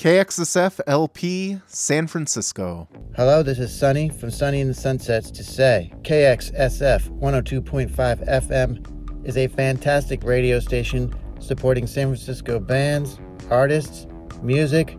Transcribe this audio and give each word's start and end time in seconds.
KXSF 0.00 0.80
LP 0.86 1.60
San 1.66 2.06
Francisco. 2.06 2.88
Hello, 3.16 3.42
this 3.42 3.58
is 3.58 3.78
Sunny 3.78 4.08
from 4.08 4.30
Sunny 4.30 4.62
in 4.62 4.68
the 4.68 4.72
Sunsets 4.72 5.30
to 5.30 5.44
say 5.44 5.92
KXSF 6.04 7.10
102.5 7.20 8.26
FM 8.26 9.28
is 9.28 9.36
a 9.36 9.46
fantastic 9.48 10.24
radio 10.24 10.58
station 10.58 11.14
supporting 11.38 11.86
San 11.86 12.06
Francisco 12.06 12.58
bands, 12.58 13.20
artists, 13.50 14.06
music. 14.40 14.96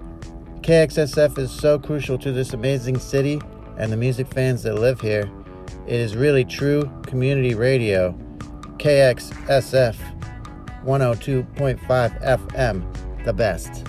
KXSF 0.62 1.36
is 1.40 1.50
so 1.50 1.80
crucial 1.80 2.20
to 2.20 2.32
this 2.32 2.54
amazing 2.54 3.00
city 3.00 3.42
and 3.80 3.92
the 3.92 3.98
music 3.98 4.32
fans 4.32 4.62
that 4.62 4.76
live 4.76 5.02
here. 5.02 5.28
It 5.88 6.00
is 6.00 6.16
really 6.16 6.46
true 6.46 6.84
community 7.08 7.56
radio. 7.56 8.12
KXSF 8.78 9.96
102.5 10.86 12.22
FM, 12.22 13.26
the 13.26 13.34
best. 13.34 13.84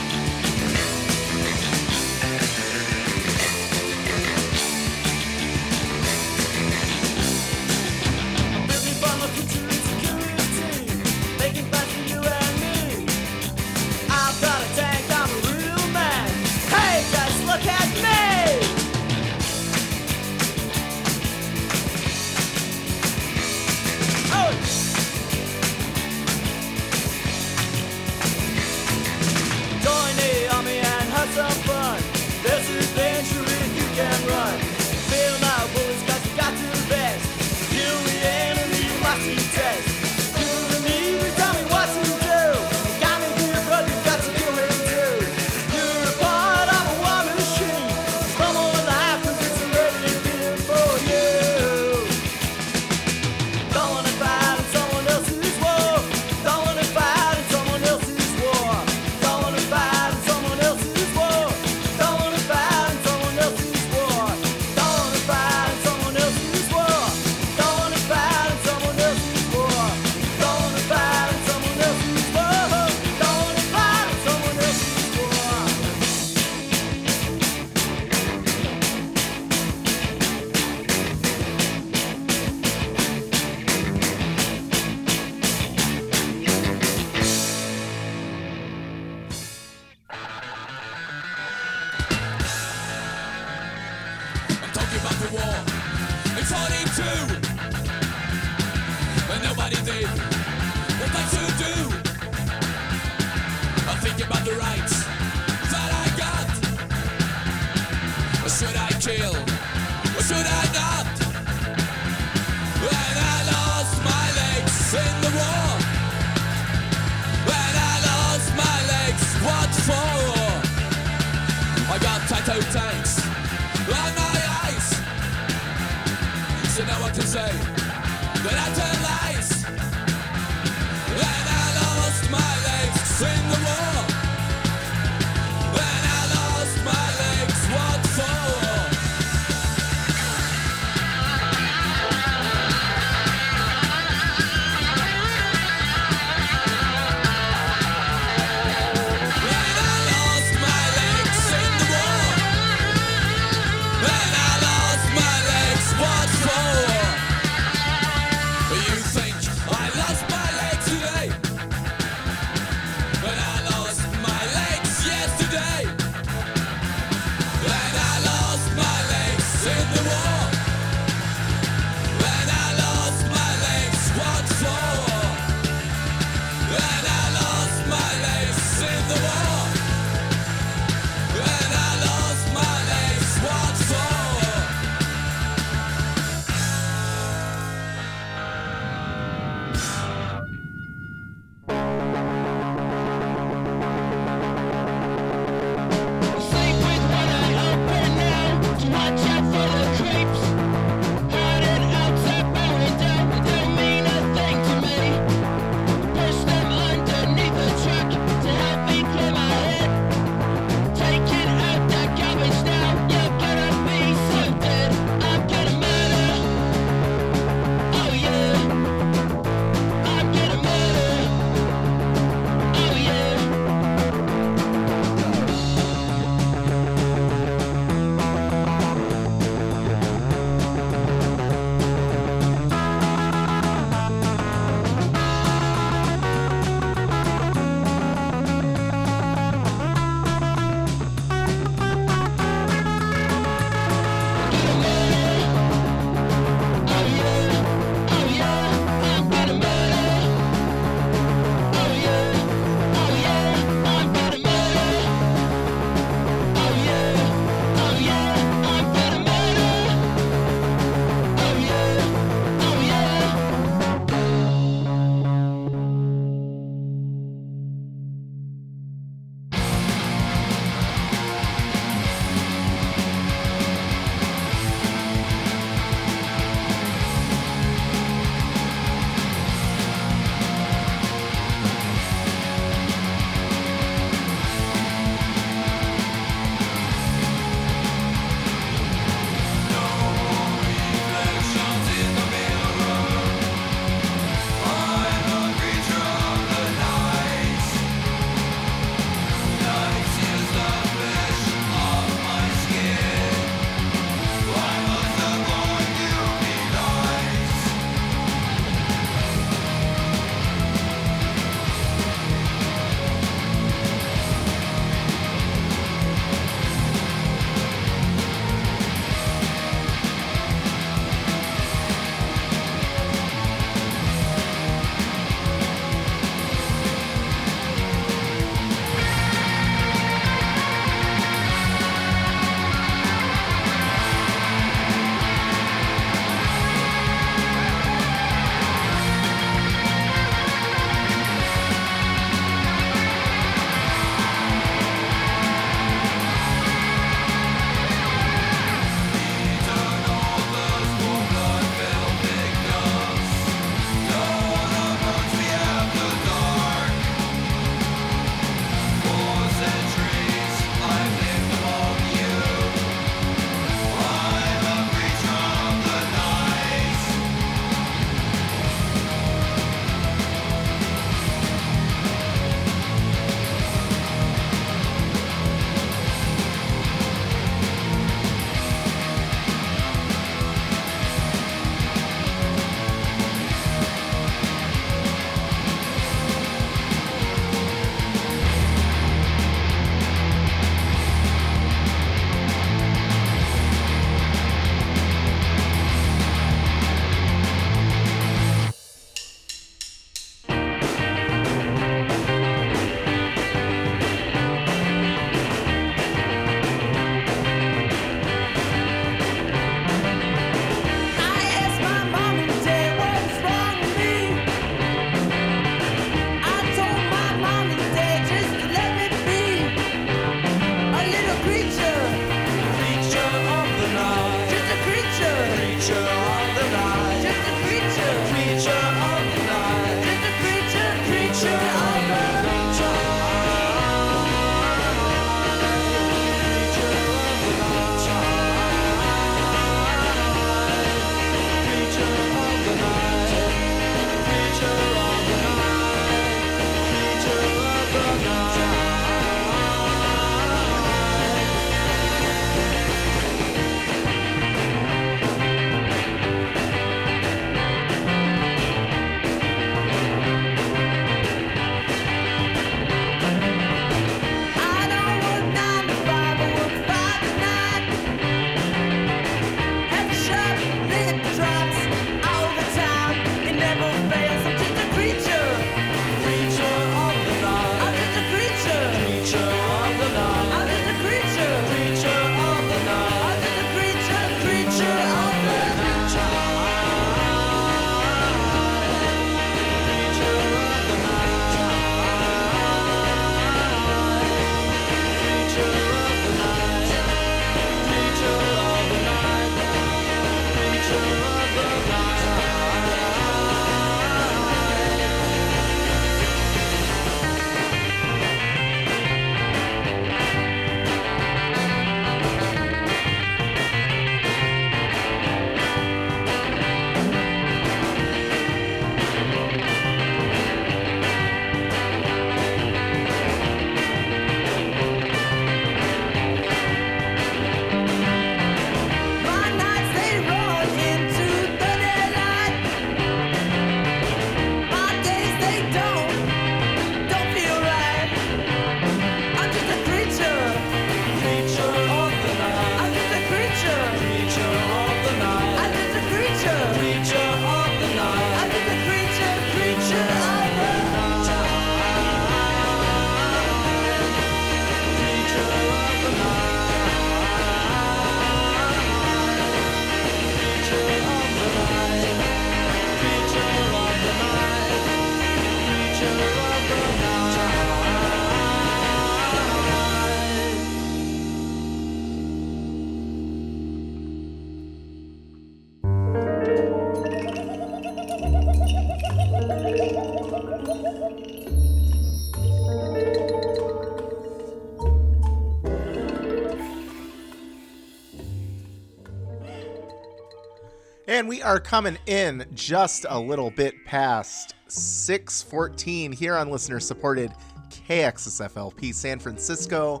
We 591.30 591.40
are 591.42 591.60
coming 591.60 591.96
in 592.06 592.44
just 592.54 593.06
a 593.08 593.16
little 593.16 593.52
bit 593.52 593.72
past 593.84 594.56
614 594.66 596.10
here 596.10 596.34
on 596.34 596.50
listener 596.50 596.80
supported 596.80 597.32
KXSFLP 597.68 598.92
San 598.92 599.20
Francisco. 599.20 600.00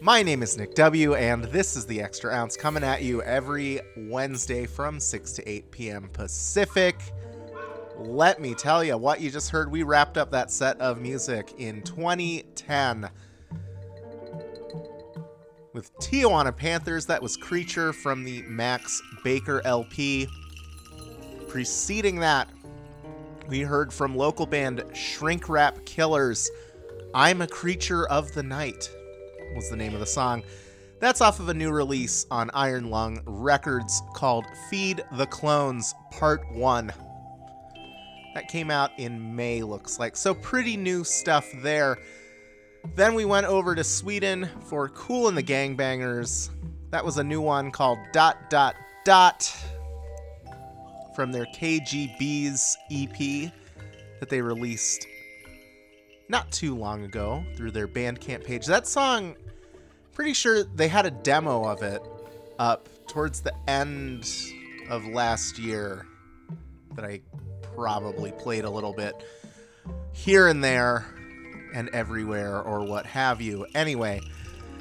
My 0.00 0.22
name 0.22 0.44
is 0.44 0.56
Nick 0.56 0.76
W., 0.76 1.16
and 1.16 1.42
this 1.46 1.74
is 1.74 1.84
the 1.84 2.00
Extra 2.00 2.32
Ounce 2.32 2.56
coming 2.56 2.84
at 2.84 3.02
you 3.02 3.22
every 3.22 3.80
Wednesday 3.96 4.66
from 4.66 5.00
6 5.00 5.32
to 5.32 5.48
8 5.48 5.70
p.m. 5.72 6.08
Pacific. 6.12 7.00
Let 7.98 8.40
me 8.40 8.54
tell 8.54 8.84
you 8.84 8.96
what 8.98 9.20
you 9.20 9.32
just 9.32 9.50
heard. 9.50 9.68
We 9.68 9.82
wrapped 9.82 10.16
up 10.16 10.30
that 10.30 10.52
set 10.52 10.80
of 10.80 11.00
music 11.00 11.54
in 11.58 11.82
2010 11.82 13.10
with 15.72 15.94
Tijuana 15.98 16.56
Panthers. 16.56 17.06
That 17.06 17.22
was 17.22 17.36
Creature 17.36 17.92
from 17.92 18.24
the 18.24 18.42
Max 18.42 19.00
Baker 19.24 19.60
LP. 19.64 20.28
Preceding 21.48 22.20
that, 22.20 22.48
we 23.48 23.60
heard 23.60 23.92
from 23.92 24.16
local 24.16 24.46
band 24.46 24.84
Shrink 24.94 25.48
Wrap 25.48 25.84
Killers. 25.84 26.50
I'm 27.14 27.42
a 27.42 27.46
Creature 27.46 28.06
of 28.08 28.32
the 28.32 28.42
Night 28.42 28.88
was 29.54 29.68
the 29.68 29.76
name 29.76 29.94
of 29.94 30.00
the 30.00 30.06
song. 30.06 30.42
That's 31.00 31.20
off 31.20 31.40
of 31.40 31.48
a 31.48 31.54
new 31.54 31.70
release 31.70 32.26
on 32.30 32.50
Iron 32.52 32.90
Lung 32.90 33.20
Records 33.24 34.02
called 34.14 34.44
Feed 34.68 35.02
the 35.12 35.26
Clones 35.26 35.94
Part 36.10 36.42
1. 36.52 36.92
That 38.34 38.48
came 38.48 38.70
out 38.70 38.90
in 38.98 39.34
May, 39.34 39.62
looks 39.62 39.98
like. 39.98 40.16
So, 40.16 40.34
pretty 40.34 40.76
new 40.76 41.02
stuff 41.02 41.48
there. 41.62 41.98
Then 42.94 43.14
we 43.14 43.24
went 43.24 43.46
over 43.46 43.74
to 43.74 43.84
Sweden 43.84 44.48
for 44.66 44.88
Cool 44.88 45.28
and 45.28 45.36
the 45.36 45.42
Gangbangers. 45.42 46.50
That 46.90 47.04
was 47.04 47.18
a 47.18 47.24
new 47.24 47.40
one 47.40 47.70
called 47.70 47.98
Dot 48.12 48.50
Dot 48.50 48.74
Dot 49.04 49.54
from 51.14 51.32
their 51.32 51.46
KGB's 51.46 52.76
EP 52.90 53.52
that 54.18 54.28
they 54.28 54.40
released 54.40 55.06
not 56.28 56.50
too 56.52 56.76
long 56.76 57.04
ago 57.04 57.44
through 57.56 57.70
their 57.72 57.88
Bandcamp 57.88 58.44
page. 58.44 58.66
That 58.66 58.86
song, 58.86 59.36
pretty 60.12 60.32
sure 60.32 60.62
they 60.62 60.88
had 60.88 61.06
a 61.06 61.10
demo 61.10 61.64
of 61.64 61.82
it 61.82 62.02
up 62.58 62.88
towards 63.08 63.40
the 63.40 63.54
end 63.68 64.30
of 64.88 65.06
last 65.06 65.58
year 65.58 66.06
that 66.94 67.04
I 67.04 67.20
probably 67.74 68.32
played 68.32 68.64
a 68.64 68.70
little 68.70 68.92
bit 68.92 69.14
here 70.12 70.48
and 70.48 70.62
there 70.62 71.06
and 71.74 71.88
everywhere 71.90 72.60
or 72.60 72.84
what 72.84 73.06
have 73.06 73.40
you. 73.40 73.66
Anyway, 73.74 74.20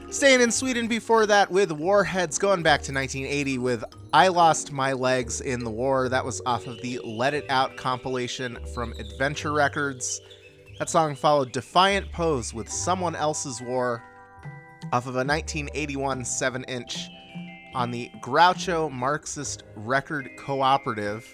staying 0.09 0.41
in 0.41 0.51
Sweden 0.51 0.87
before 0.87 1.25
that 1.25 1.51
with 1.51 1.71
Warheads 1.71 2.37
going 2.37 2.63
back 2.63 2.81
to 2.83 2.93
1980 2.93 3.57
with 3.57 3.83
I 4.13 4.27
Lost 4.27 4.71
My 4.71 4.93
Legs 4.93 5.41
in 5.41 5.63
the 5.63 5.69
War. 5.69 6.09
That 6.09 6.25
was 6.25 6.41
off 6.45 6.67
of 6.67 6.81
the 6.81 6.99
Let 7.03 7.33
It 7.33 7.45
Out 7.49 7.77
compilation 7.77 8.57
from 8.73 8.93
Adventure 8.93 9.53
Records. 9.53 10.21
That 10.79 10.89
song 10.89 11.15
followed 11.15 11.51
Defiant 11.51 12.11
Pose 12.11 12.53
with 12.53 12.69
Someone 12.69 13.15
Else's 13.15 13.61
War 13.61 14.03
off 14.91 15.05
of 15.05 15.15
a 15.15 15.25
1981 15.25 16.25
7 16.25 16.63
inch 16.63 17.09
on 17.75 17.91
the 17.91 18.09
Groucho 18.21 18.91
Marxist 18.91 19.63
Record 19.75 20.29
Cooperative. 20.37 21.31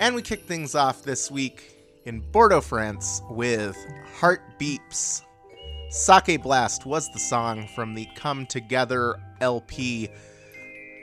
And 0.00 0.14
we 0.14 0.22
kick 0.22 0.44
things 0.44 0.74
off 0.74 1.02
this 1.02 1.30
week 1.30 1.73
in 2.04 2.20
Bordeaux, 2.32 2.60
France 2.60 3.22
with 3.30 3.76
Heart 4.18 4.42
Beeps. 4.58 5.22
Sake 5.90 6.42
Blast 6.42 6.86
was 6.86 7.10
the 7.12 7.18
song 7.18 7.68
from 7.74 7.94
the 7.94 8.06
Come 8.14 8.46
Together 8.46 9.16
LP 9.40 10.08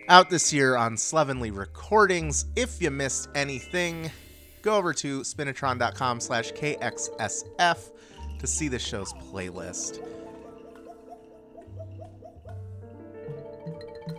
out 0.10 0.30
this 0.30 0.52
year 0.52 0.76
on 0.76 0.98
Slovenly 0.98 1.52
Recordings. 1.52 2.46
If 2.56 2.82
you 2.82 2.92
missed 2.92 3.30
anything, 3.34 4.12
go 4.62 4.76
over 4.76 4.94
to 4.96 5.22
spinitron.com 5.22 6.20
slash 6.20 6.52
kxsf 6.52 7.92
to 8.40 8.48
see 8.48 8.68
the 8.68 8.80
show's 8.80 9.14
playlist. 9.14 10.06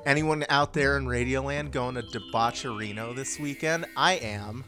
Anyone 0.07 0.45
out 0.49 0.73
there 0.73 0.97
in 0.97 1.05
Radioland 1.07 1.71
going 1.71 1.95
to 1.95 2.03
Debaucherino 2.03 3.15
this 3.15 3.39
weekend? 3.39 3.87
I 3.97 4.15
am. 4.15 4.65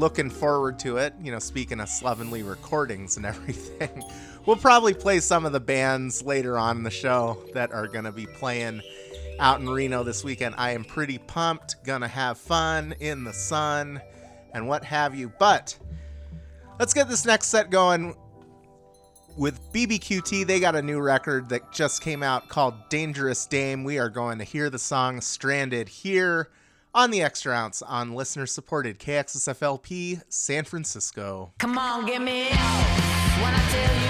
Looking 0.00 0.30
forward 0.30 0.78
to 0.78 0.96
it. 0.96 1.12
You 1.22 1.30
know, 1.30 1.38
speaking 1.38 1.78
of 1.78 1.86
slovenly 1.90 2.42
recordings 2.42 3.18
and 3.18 3.26
everything, 3.26 4.02
we'll 4.46 4.56
probably 4.56 4.94
play 4.94 5.20
some 5.20 5.44
of 5.44 5.52
the 5.52 5.60
bands 5.60 6.22
later 6.22 6.56
on 6.56 6.78
in 6.78 6.82
the 6.84 6.90
show 6.90 7.36
that 7.52 7.70
are 7.72 7.86
going 7.86 8.06
to 8.06 8.12
be 8.12 8.24
playing 8.24 8.80
out 9.38 9.60
in 9.60 9.68
Reno 9.68 10.02
this 10.02 10.24
weekend. 10.24 10.54
I 10.56 10.70
am 10.70 10.84
pretty 10.84 11.18
pumped, 11.18 11.84
gonna 11.84 12.08
have 12.08 12.38
fun 12.38 12.94
in 13.00 13.24
the 13.24 13.34
sun 13.34 14.00
and 14.54 14.66
what 14.66 14.84
have 14.84 15.14
you. 15.14 15.34
But 15.38 15.76
let's 16.78 16.94
get 16.94 17.06
this 17.06 17.26
next 17.26 17.48
set 17.48 17.68
going 17.68 18.16
with 19.36 19.60
BBQT. 19.70 20.46
They 20.46 20.60
got 20.60 20.76
a 20.76 20.82
new 20.82 21.02
record 21.02 21.50
that 21.50 21.72
just 21.72 22.00
came 22.00 22.22
out 22.22 22.48
called 22.48 22.88
Dangerous 22.88 23.44
Dame. 23.44 23.84
We 23.84 23.98
are 23.98 24.08
going 24.08 24.38
to 24.38 24.44
hear 24.44 24.70
the 24.70 24.78
song 24.78 25.20
Stranded 25.20 25.90
here 25.90 26.48
on 26.94 27.10
the 27.10 27.22
Extra 27.22 27.54
Ounce 27.54 27.82
on 27.82 28.14
listener 28.14 28.46
supported 28.46 28.98
KXSFLP 28.98 30.22
San 30.28 30.64
Francisco. 30.64 31.52
Come 31.58 31.78
on, 31.78 32.06
get 32.06 32.22
me 32.22 32.48
out 32.50 33.40
when 33.42 33.54
I 33.54 33.68
tell 33.70 34.04
you 34.04 34.09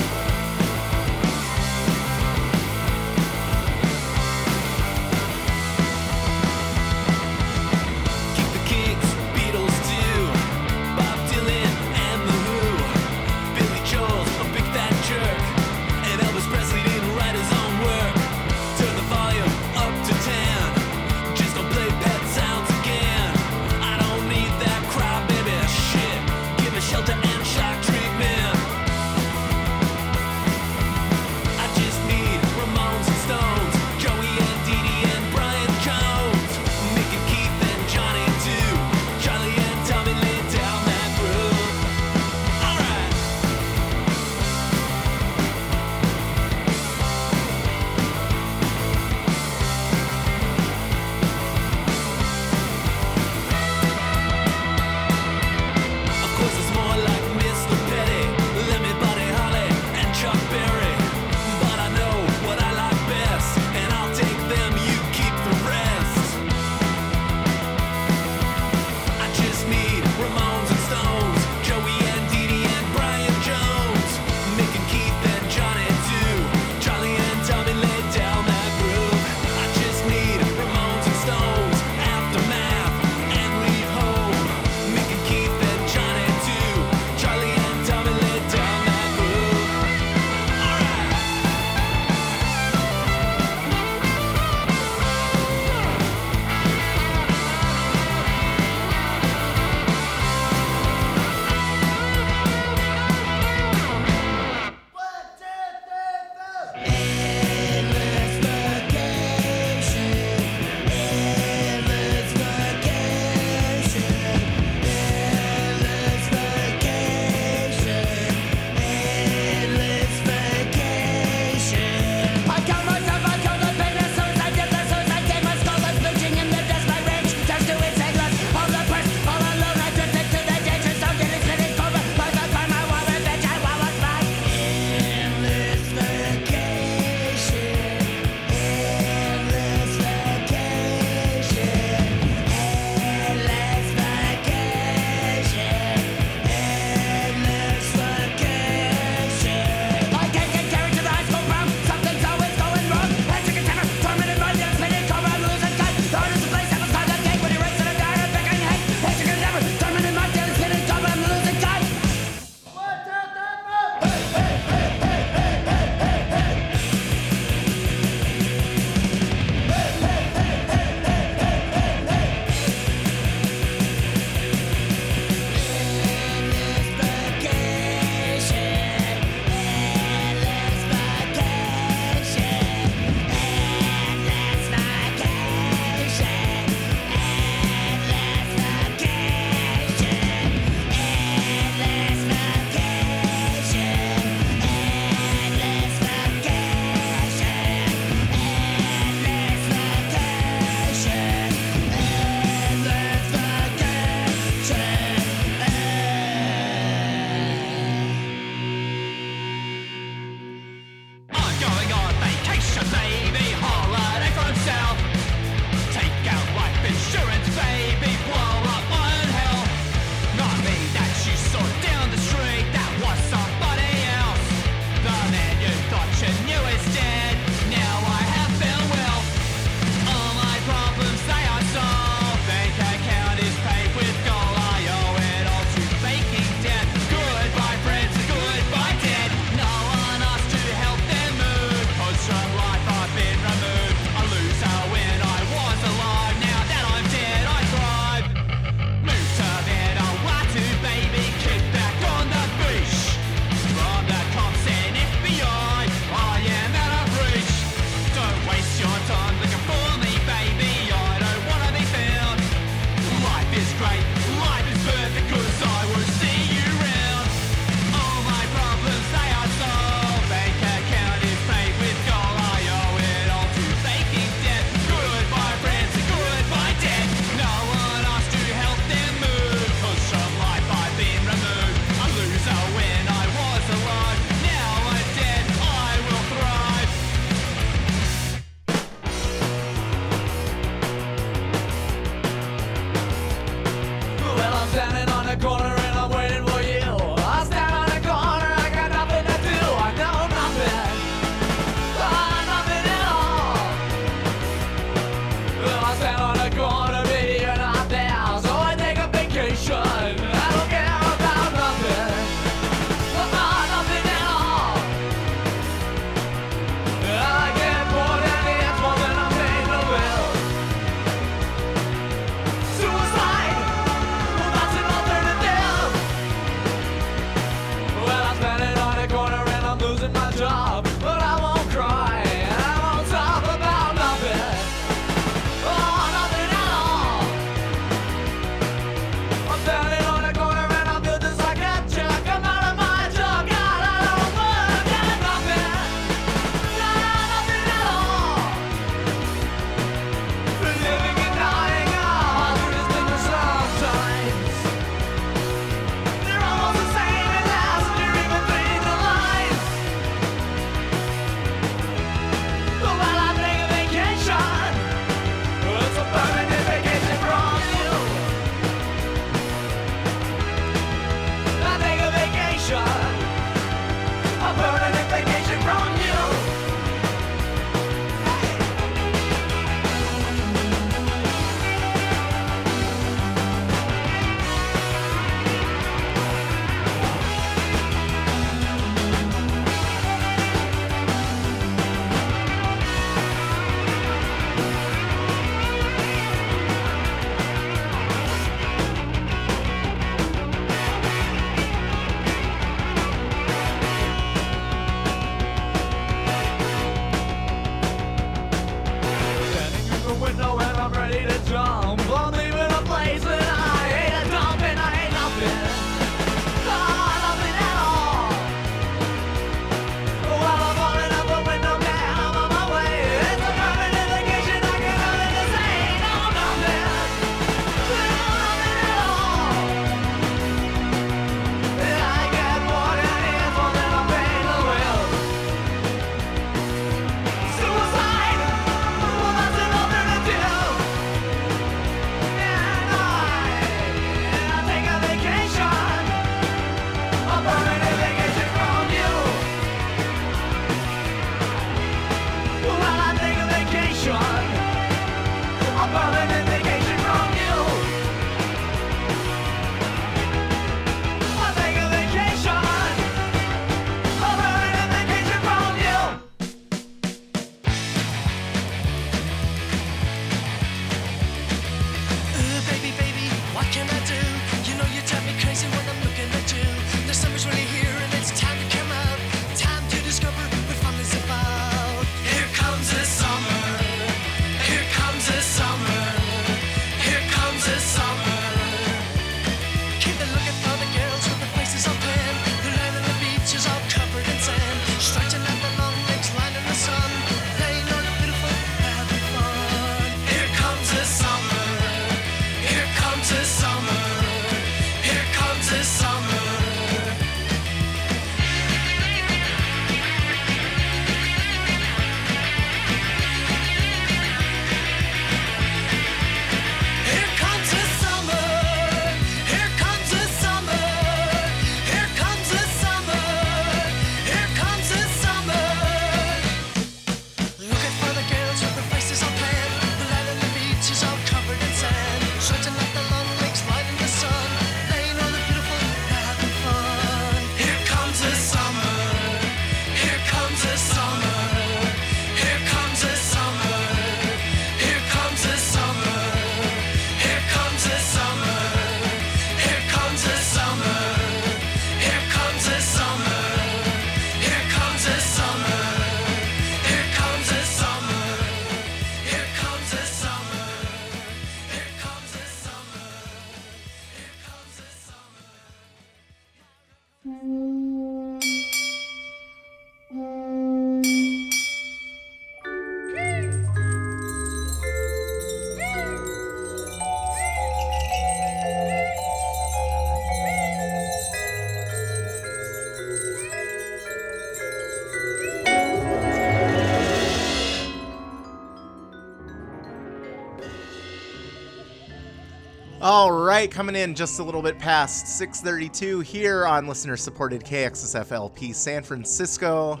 right, 593.62 593.70
coming 593.70 593.94
in 593.94 594.12
just 594.12 594.40
a 594.40 594.42
little 594.42 594.60
bit 594.60 594.76
past 594.76 595.40
6:32 595.40 596.18
here 596.18 596.66
on 596.66 596.88
listener-supported 596.88 597.62
KXSFLP 597.62 598.74
San 598.74 599.04
Francisco. 599.04 600.00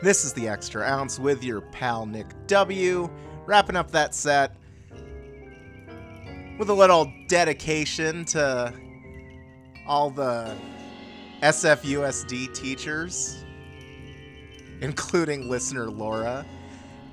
This 0.00 0.24
is 0.24 0.32
the 0.32 0.46
Extra 0.46 0.84
Ounce 0.84 1.18
with 1.18 1.42
your 1.42 1.60
pal 1.60 2.06
Nick 2.06 2.28
W. 2.46 3.10
Wrapping 3.46 3.74
up 3.74 3.90
that 3.90 4.14
set 4.14 4.54
with 6.56 6.70
a 6.70 6.72
little 6.72 7.12
dedication 7.26 8.24
to 8.26 8.72
all 9.84 10.10
the 10.10 10.54
SFUSD 11.42 12.54
teachers, 12.54 13.44
including 14.82 15.50
listener 15.50 15.90
Laura, 15.90 16.46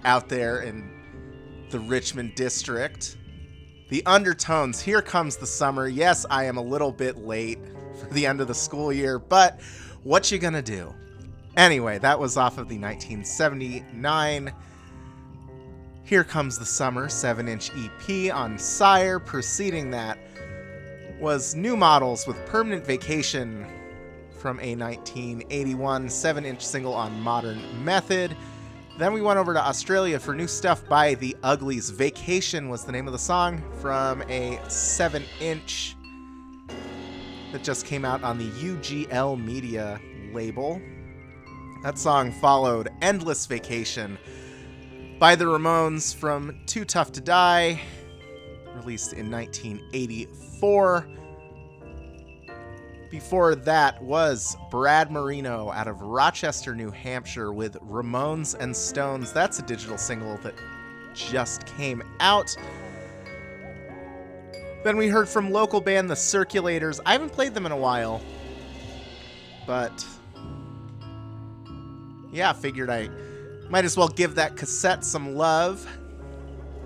out 0.05 0.29
there 0.29 0.59
in 0.59 1.67
the 1.71 1.79
Richmond 1.79 2.35
district 2.35 3.17
the 3.93 4.03
undertones 4.07 4.81
here 4.81 5.03
comes 5.03 5.37
the 5.37 5.45
summer. 5.45 5.87
Yes 5.87 6.25
i 6.31 6.45
am 6.45 6.57
a 6.57 6.61
little 6.61 6.91
bit 6.91 7.19
late 7.19 7.59
for 7.99 8.11
the 8.11 8.25
end 8.25 8.41
of 8.41 8.47
the 8.47 8.55
school 8.55 8.91
year 8.91 9.19
but 9.19 9.61
what 10.01 10.31
you 10.31 10.39
gonna 10.39 10.63
do? 10.63 10.91
Anyway 11.57 11.99
that 11.99 12.19
was 12.19 12.35
off 12.35 12.53
of 12.53 12.67
the 12.69 12.79
1979 12.79 14.51
here 16.03 16.23
comes 16.23 16.57
the 16.57 16.65
summer 16.65 17.07
7 17.07 17.47
inch 17.47 17.69
ep 17.77 18.33
on 18.35 18.57
sire. 18.57 19.19
Preceding 19.19 19.91
that 19.91 20.17
was 21.19 21.53
new 21.53 21.77
models 21.77 22.25
with 22.25 22.43
permanent 22.47 22.83
vacation 22.83 23.63
from 24.31 24.59
a 24.59 24.75
1981 24.75 26.09
7 26.09 26.45
inch 26.45 26.65
single 26.65 26.95
on 26.95 27.21
modern 27.21 27.61
method 27.85 28.35
then 28.97 29.11
we 29.11 29.21
went 29.21 29.39
over 29.39 29.53
to 29.53 29.59
Australia 29.59 30.19
for 30.19 30.35
new 30.35 30.47
stuff 30.47 30.87
by 30.87 31.15
the 31.15 31.35
Uglies. 31.41 31.89
Vacation 31.89 32.69
was 32.69 32.85
the 32.85 32.91
name 32.91 33.07
of 33.07 33.13
the 33.13 33.19
song 33.19 33.61
from 33.81 34.21
a 34.23 34.59
7 34.69 35.23
inch 35.39 35.95
that 37.51 37.63
just 37.63 37.85
came 37.85 38.05
out 38.05 38.23
on 38.23 38.37
the 38.37 38.49
UGL 38.49 39.43
Media 39.43 39.99
label. 40.31 40.79
That 41.83 41.97
song 41.97 42.31
followed 42.31 42.89
Endless 43.01 43.45
Vacation 43.47 44.17
by 45.19 45.35
the 45.35 45.45
Ramones 45.45 46.15
from 46.15 46.59
Too 46.65 46.85
Tough 46.85 47.11
to 47.13 47.21
Die, 47.21 47.81
released 48.75 49.13
in 49.13 49.31
1984. 49.31 51.07
Before 53.13 53.53
that 53.53 54.01
was 54.01 54.57
Brad 54.71 55.11
Marino 55.11 55.69
out 55.69 55.87
of 55.87 56.01
Rochester, 56.01 56.73
New 56.73 56.89
Hampshire 56.89 57.53
with 57.53 57.75
Ramones 57.75 58.55
and 58.59 58.75
Stones. 58.75 59.31
That's 59.31 59.59
a 59.59 59.61
digital 59.61 59.99
single 59.99 60.37
that 60.37 60.55
just 61.13 61.67
came 61.67 62.01
out. 62.19 62.55
Then 64.83 64.97
we 64.97 65.09
heard 65.09 65.29
from 65.29 65.51
local 65.51 65.79
band 65.79 66.09
The 66.09 66.15
Circulators. 66.15 66.99
I 67.05 67.11
haven't 67.11 67.29
played 67.29 67.53
them 67.53 67.67
in 67.67 67.71
a 67.71 67.77
while, 67.77 68.19
but 69.67 70.03
yeah, 72.31 72.51
figured 72.51 72.89
I 72.89 73.09
might 73.69 73.85
as 73.85 73.95
well 73.95 74.07
give 74.07 74.33
that 74.33 74.57
cassette 74.57 75.05
some 75.05 75.35
love. 75.35 75.87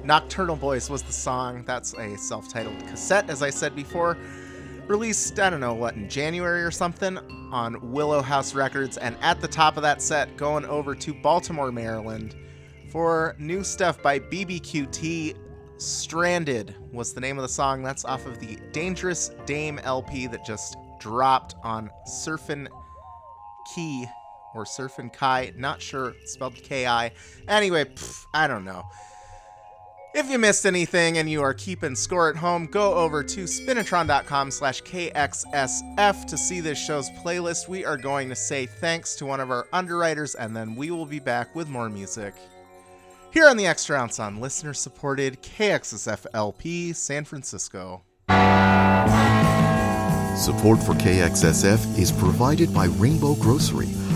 Nocturnal 0.04 0.58
Boys 0.58 0.90
was 0.90 1.04
the 1.04 1.14
song. 1.14 1.64
That's 1.66 1.94
a 1.94 2.18
self 2.18 2.50
titled 2.50 2.80
cassette, 2.80 3.30
as 3.30 3.42
I 3.42 3.50
said 3.50 3.78
before 3.78 4.18
released, 4.88 5.40
I 5.40 5.50
don't 5.50 5.60
know 5.60 5.74
what, 5.74 5.96
in 5.96 6.10
January 6.10 6.64
or 6.64 6.72
something 6.72 7.18
on 7.52 7.92
Willow 7.92 8.22
House 8.22 8.54
Records. 8.54 8.98
And 8.98 9.18
at 9.22 9.42
the 9.42 9.48
top 9.48 9.78
of 9.78 9.84
that 9.84 10.02
set, 10.02 10.36
going 10.38 10.66
over 10.66 10.96
to 10.96 11.14
Baltimore, 11.14 11.72
Maryland 11.72 12.36
for 12.90 13.36
new 13.38 13.64
stuff 13.64 14.02
by 14.02 14.20
BBQT. 14.20 15.36
Stranded 15.80 16.76
was 16.92 17.14
the 17.14 17.22
name 17.22 17.38
of 17.38 17.44
the 17.44 17.50
song. 17.50 17.84
That's 17.84 18.04
off 18.04 18.26
of 18.26 18.40
the 18.40 18.58
Dangerous 18.72 19.30
Dame 19.46 19.78
LP 19.80 20.26
that 20.28 20.44
just 20.44 20.76
dropped 21.00 21.54
on 21.64 21.92
Surfin' 22.10 22.68
Key 23.76 24.08
or 24.56 24.66
Surfin' 24.66 25.14
Kai. 25.14 25.54
Not 25.56 25.80
sure, 25.80 26.16
spelled 26.26 26.56
K 26.56 26.88
I. 26.88 27.12
Anyway, 27.48 27.86
pff, 27.86 28.26
I 28.34 28.48
don't 28.48 28.66
know. 28.66 28.84
If 30.14 30.30
you 30.30 30.40
missed 30.40 30.66
anything 30.66 31.18
and 31.18 31.30
you 31.30 31.42
are 31.42 31.54
keeping 31.54 31.94
score 31.94 32.30
at 32.30 32.36
home, 32.36 32.66
go 32.66 32.94
over 32.96 33.24
to 33.24 33.44
spinitron.com 33.44 34.52
slash 34.52 34.82
KXSF 34.82 36.26
to 36.26 36.38
see 36.38 36.60
this 36.60 36.84
show's 36.84 37.10
playlist. 37.12 37.68
We 37.68 37.86
are 37.86 37.98
going 37.98 38.30
to 38.30 38.36
say 38.36 38.66
thanks 38.66 39.16
to 39.18 39.26
one 39.26 39.40
of 39.40 39.52
our 39.52 39.68
underwriters, 39.74 40.34
and 40.36 40.56
then 40.56 40.76
we 40.76 40.92
will 40.92 41.06
be 41.06 41.20
back 41.20 41.54
with 41.56 41.70
more 41.70 41.90
music. 41.90 42.34
Here 43.32 43.48
on 43.48 43.58
the 43.58 43.68
Extra 43.68 43.98
Ounce 44.00 44.20
on 44.20 44.40
listener 44.40 44.74
supported 44.74 45.42
KXSF 45.44 46.26
LP 46.34 46.94
San 46.94 47.26
Francisco. 47.26 48.02
Support 50.38 50.82
for 50.84 50.94
KXSF 50.94 52.00
is 52.00 52.12
provided 52.12 52.74
by 52.74 52.86
Rainbow 52.86 53.36
Grocery, 53.36 53.90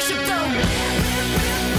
worship 0.00 0.16
the 0.26 1.69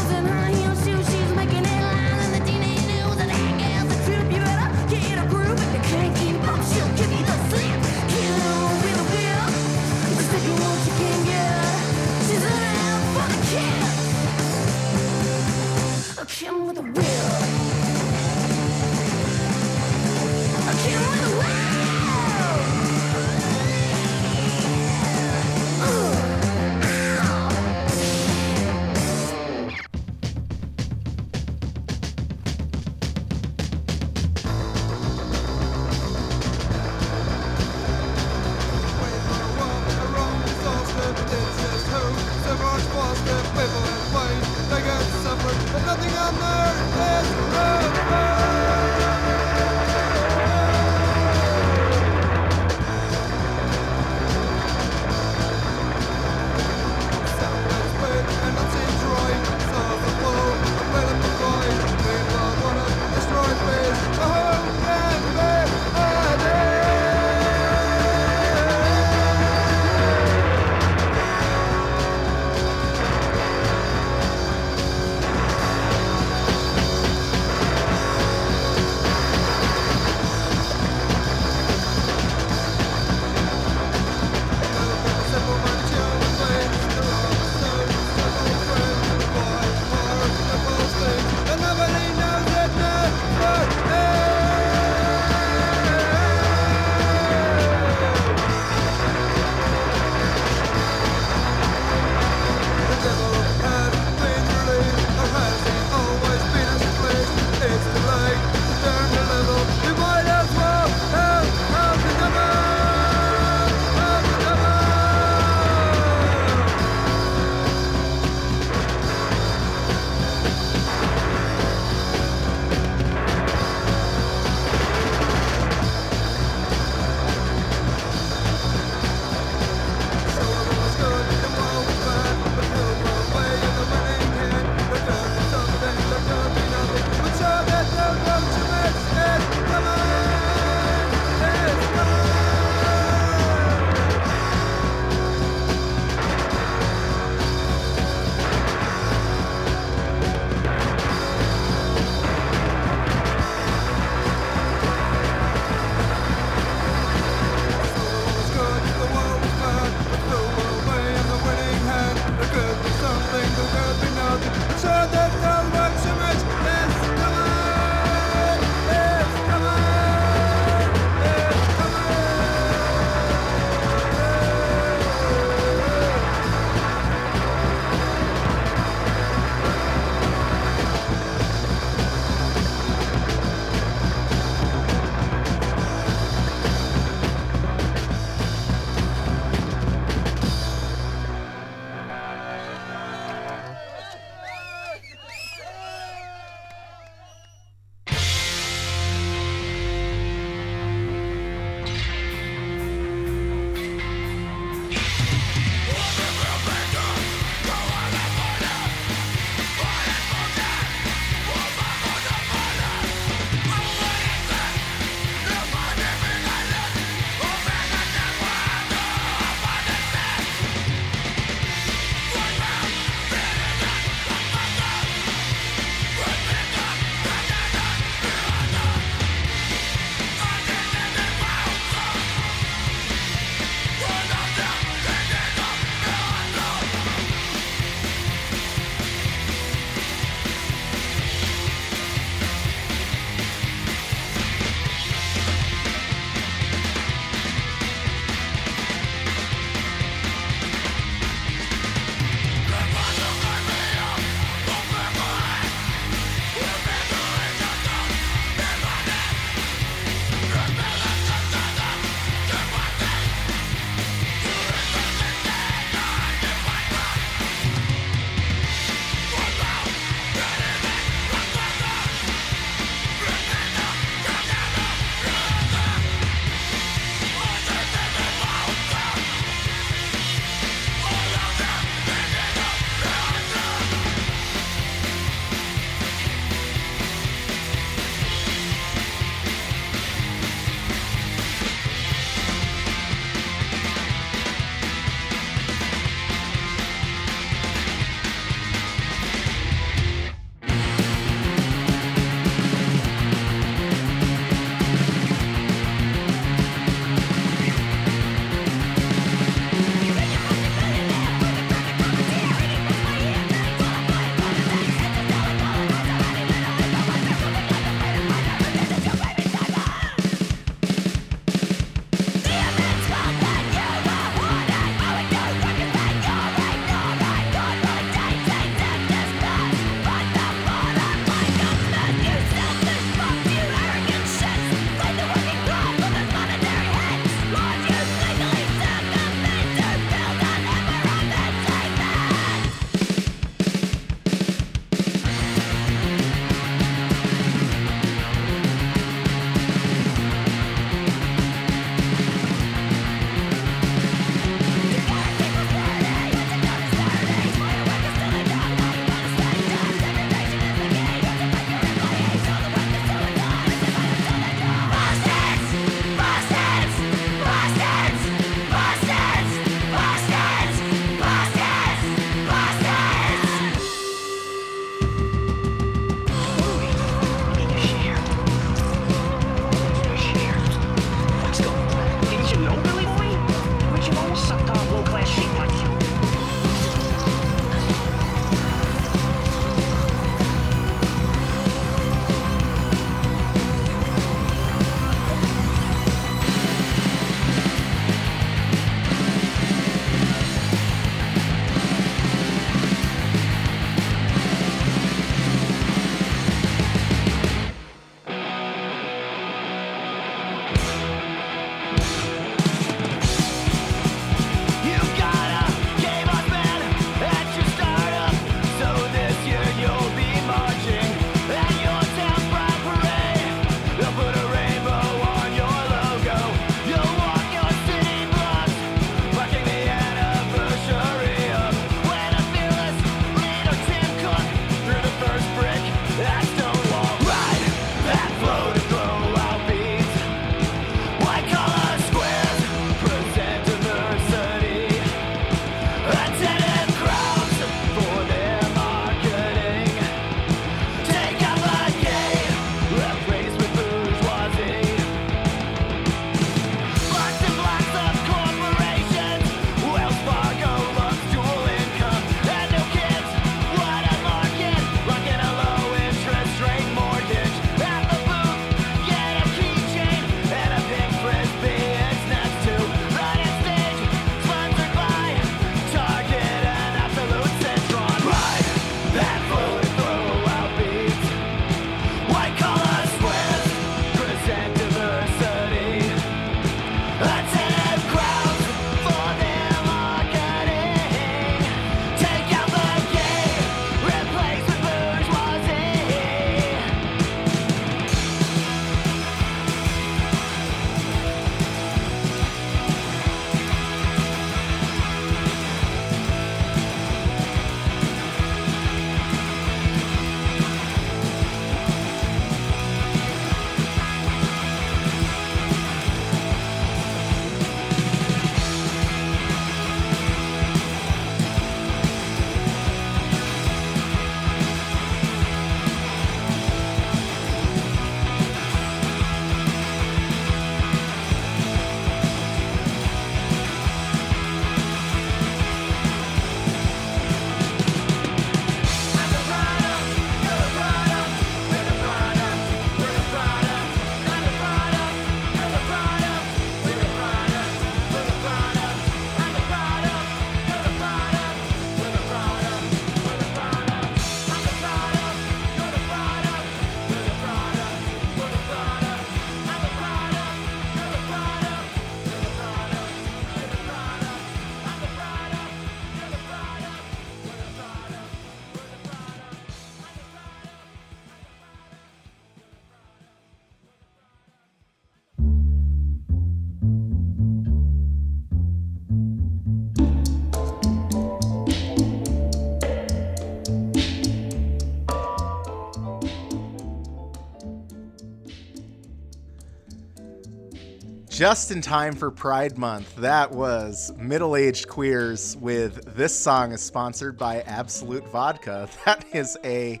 just 591.38 591.70
in 591.70 591.80
time 591.80 592.16
for 592.16 592.32
Pride 592.32 592.76
Month. 592.76 593.14
That 593.14 593.52
was 593.52 594.12
Middle 594.18 594.56
Aged 594.56 594.88
Queers 594.88 595.56
with 595.58 596.16
This 596.16 596.36
Song 596.36 596.72
is 596.72 596.82
sponsored 596.82 597.38
by 597.38 597.62
Absolut 597.62 598.26
Vodka. 598.30 598.88
That 599.04 599.24
is 599.32 599.56
a 599.62 600.00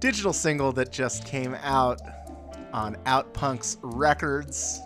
digital 0.00 0.32
single 0.32 0.72
that 0.72 0.90
just 0.90 1.26
came 1.26 1.54
out 1.56 2.00
on 2.72 2.96
Outpunks 3.04 3.76
Records. 3.82 4.80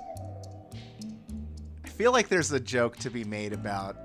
I 1.85 1.89
feel 1.89 2.11
like 2.11 2.27
there's 2.27 2.51
a 2.51 2.59
joke 2.59 2.97
to 2.97 3.09
be 3.09 3.23
made 3.23 3.53
about 3.53 3.97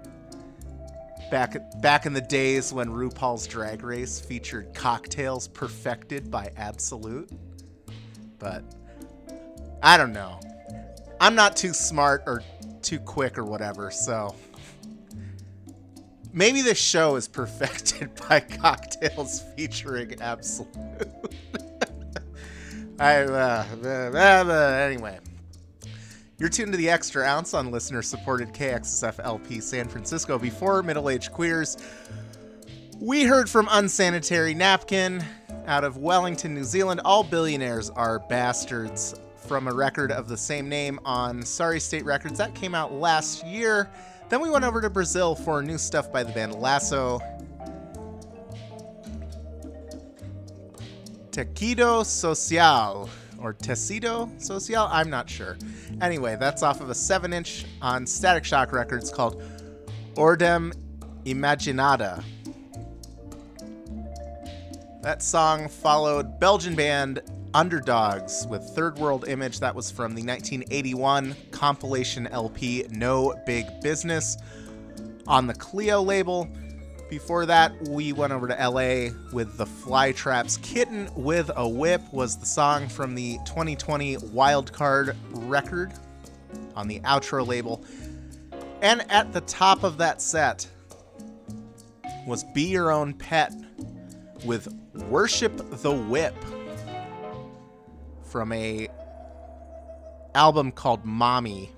back 1.31 1.55
back 1.81 2.05
in 2.05 2.13
the 2.13 2.21
days 2.21 2.71
when 2.71 2.89
RuPaul's 2.89 3.47
Drag 3.47 3.81
Race 3.81 4.19
featured 4.19 4.75
cocktails 4.75 5.47
perfected 5.47 6.29
by 6.29 6.51
Absolut. 6.55 7.31
But 8.37 8.63
I 9.81 9.97
don't 9.97 10.13
know. 10.13 10.39
I'm 11.19 11.35
not 11.35 11.55
too 11.55 11.73
smart 11.73 12.23
or 12.25 12.43
too 12.81 12.99
quick 12.99 13.37
or 13.37 13.45
whatever, 13.45 13.91
so 13.91 14.35
maybe 16.33 16.61
this 16.61 16.77
show 16.77 17.15
is 17.15 17.27
perfected 17.27 18.11
by 18.29 18.39
cocktails 18.39 19.43
featuring 19.55 20.21
Absolut. 20.21 20.75
I 22.99 23.23
uh, 23.23 23.65
blah, 23.75 24.09
blah, 24.11 24.43
blah. 24.43 24.53
anyway. 24.53 25.19
You're 26.39 26.49
tuned 26.49 26.71
to 26.73 26.77
the 26.77 26.89
Extra 26.89 27.23
Ounce 27.25 27.53
on 27.53 27.71
listener 27.71 28.01
supported 28.01 28.49
KXSF 28.53 29.19
LP 29.23 29.59
San 29.61 29.87
Francisco. 29.87 30.37
Before 30.37 30.83
Middle 30.83 31.09
Aged 31.09 31.31
Queers, 31.31 31.77
we 32.99 33.23
heard 33.23 33.49
from 33.49 33.67
Unsanitary 33.71 34.53
Napkin 34.53 35.23
out 35.67 35.83
of 35.83 35.97
Wellington, 35.97 36.53
New 36.53 36.63
Zealand. 36.63 37.01
All 37.05 37.23
billionaires 37.23 37.89
are 37.91 38.19
bastards 38.19 39.15
from 39.47 39.67
a 39.67 39.73
record 39.73 40.11
of 40.11 40.27
the 40.27 40.37
same 40.37 40.69
name 40.69 40.99
on 41.05 41.43
Sorry 41.43 41.79
State 41.79 42.05
Records. 42.05 42.37
That 42.37 42.55
came 42.55 42.73
out 42.73 42.93
last 42.93 43.45
year. 43.45 43.89
Then 44.29 44.41
we 44.41 44.49
went 44.49 44.65
over 44.65 44.81
to 44.81 44.89
Brazil 44.89 45.35
for 45.35 45.61
new 45.61 45.77
stuff 45.77 46.11
by 46.11 46.23
the 46.23 46.31
band 46.31 46.55
Lasso. 46.55 47.19
Tequido 51.31 52.05
Social 52.05 53.09
or 53.39 53.53
Tecido 53.53 54.41
Social, 54.41 54.87
I'm 54.89 55.09
not 55.09 55.29
sure. 55.29 55.57
Anyway, 56.01 56.37
that's 56.39 56.63
off 56.63 56.79
of 56.79 56.89
a 56.89 56.95
7 56.95 57.33
inch 57.33 57.65
on 57.81 58.07
Static 58.07 58.45
Shock 58.45 58.71
Records 58.71 59.11
called 59.11 59.41
Ordem 60.15 60.73
Imaginada. 61.25 62.23
That 65.01 65.21
song 65.21 65.67
followed 65.67 66.39
Belgian 66.39 66.75
band 66.75 67.21
Underdogs 67.53 68.47
with 68.47 68.63
Third 68.75 68.97
World 68.97 69.27
Image. 69.27 69.59
That 69.59 69.75
was 69.75 69.91
from 69.91 70.15
the 70.15 70.23
1981 70.23 71.35
compilation 71.51 72.27
LP 72.27 72.85
No 72.89 73.35
Big 73.45 73.65
Business 73.81 74.37
on 75.27 75.45
the 75.47 75.53
Clio 75.53 76.01
label. 76.01 76.49
Before 77.09 77.45
that, 77.45 77.73
we 77.89 78.11
went 78.11 78.33
over 78.33 78.47
to 78.47 78.55
LA 78.55 79.11
with 79.31 79.55
the 79.57 79.65
Flytraps. 79.65 80.61
Kitten 80.63 81.09
with 81.15 81.51
a 81.55 81.67
Whip 81.67 82.01
was 82.11 82.37
the 82.37 82.45
song 82.45 82.89
from 82.89 83.13
the 83.13 83.37
2020 83.45 84.17
Wildcard 84.17 85.15
record 85.31 85.93
on 86.75 86.87
the 86.87 86.99
outro 87.01 87.45
label. 87.45 87.83
And 88.81 89.09
at 89.11 89.31
the 89.31 89.41
top 89.41 89.83
of 89.83 89.97
that 89.99 90.21
set 90.21 90.67
was 92.25 92.43
Be 92.45 92.63
Your 92.63 92.91
Own 92.91 93.13
Pet 93.13 93.53
with 94.43 94.67
Worship 95.07 95.55
the 95.81 95.91
Whip 95.91 96.33
from 98.33 98.51
a 98.51 98.89
album 100.33 100.71
called 100.71 101.05
Mommy 101.05 101.71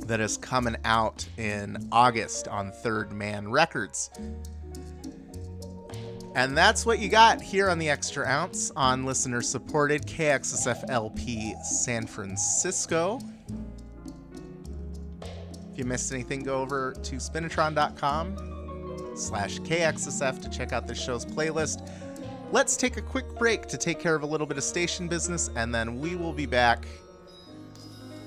that 0.00 0.18
is 0.18 0.36
coming 0.36 0.74
out 0.84 1.24
in 1.38 1.88
August 1.92 2.48
on 2.48 2.72
Third 2.72 3.12
Man 3.12 3.48
Records. 3.48 4.10
And 6.34 6.58
that's 6.58 6.84
what 6.84 6.98
you 6.98 7.08
got 7.08 7.40
here 7.40 7.70
on 7.70 7.78
the 7.78 7.88
Extra 7.88 8.26
Ounce 8.26 8.72
on 8.74 9.04
listener 9.06 9.40
supported 9.40 10.04
KXSF 10.04 10.90
LP 10.90 11.54
San 11.62 12.08
Francisco. 12.08 13.20
If 15.20 15.78
you 15.78 15.84
missed 15.84 16.12
anything, 16.12 16.42
go 16.42 16.56
over 16.56 16.92
to 17.04 17.16
spinitron.com 17.16 19.14
slash 19.14 19.60
KXSF 19.60 20.42
to 20.42 20.50
check 20.50 20.72
out 20.72 20.88
this 20.88 21.00
show's 21.00 21.24
playlist. 21.24 21.88
Let's 22.52 22.76
take 22.76 22.98
a 22.98 23.00
quick 23.00 23.38
break 23.38 23.66
to 23.68 23.78
take 23.78 23.98
care 23.98 24.14
of 24.14 24.24
a 24.24 24.26
little 24.26 24.46
bit 24.46 24.58
of 24.58 24.62
station 24.62 25.08
business, 25.08 25.48
and 25.56 25.74
then 25.74 25.98
we 26.00 26.16
will 26.16 26.34
be 26.34 26.44
back 26.44 26.84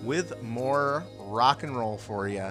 with 0.01 0.41
more 0.41 1.05
rock 1.19 1.61
and 1.61 1.77
roll 1.77 1.99
for 1.99 2.27
you. 2.27 2.41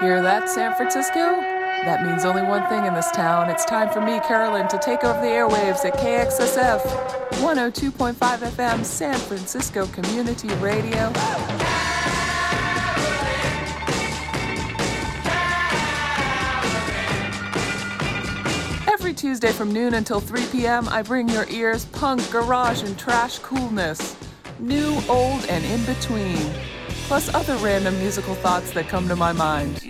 Hear 0.00 0.20
that, 0.22 0.50
San 0.50 0.74
Francisco? 0.74 1.53
That 1.84 2.02
means 2.02 2.24
only 2.24 2.40
one 2.40 2.66
thing 2.70 2.86
in 2.86 2.94
this 2.94 3.10
town. 3.10 3.50
It's 3.50 3.66
time 3.66 3.90
for 3.90 4.00
me, 4.00 4.18
Carolyn, 4.20 4.68
to 4.68 4.78
take 4.78 5.04
over 5.04 5.20
the 5.20 5.26
airwaves 5.26 5.84
at 5.84 5.92
KXSF 5.98 6.80
102.5 7.42 8.14
FM 8.14 8.82
San 8.82 9.18
Francisco 9.18 9.86
Community 9.88 10.48
Radio. 10.54 11.12
Every 18.90 19.12
Tuesday 19.12 19.52
from 19.52 19.70
noon 19.70 19.92
until 19.92 20.20
3 20.20 20.46
p.m., 20.46 20.88
I 20.88 21.02
bring 21.02 21.28
your 21.28 21.46
ears 21.50 21.84
punk, 21.84 22.30
garage, 22.30 22.82
and 22.82 22.98
trash 22.98 23.40
coolness. 23.40 24.16
New, 24.58 25.02
old, 25.10 25.44
and 25.50 25.62
in 25.66 25.84
between. 25.84 26.38
Plus 27.08 27.28
other 27.34 27.56
random 27.56 27.94
musical 27.98 28.34
thoughts 28.36 28.70
that 28.70 28.88
come 28.88 29.06
to 29.08 29.16
my 29.16 29.32
mind. 29.32 29.83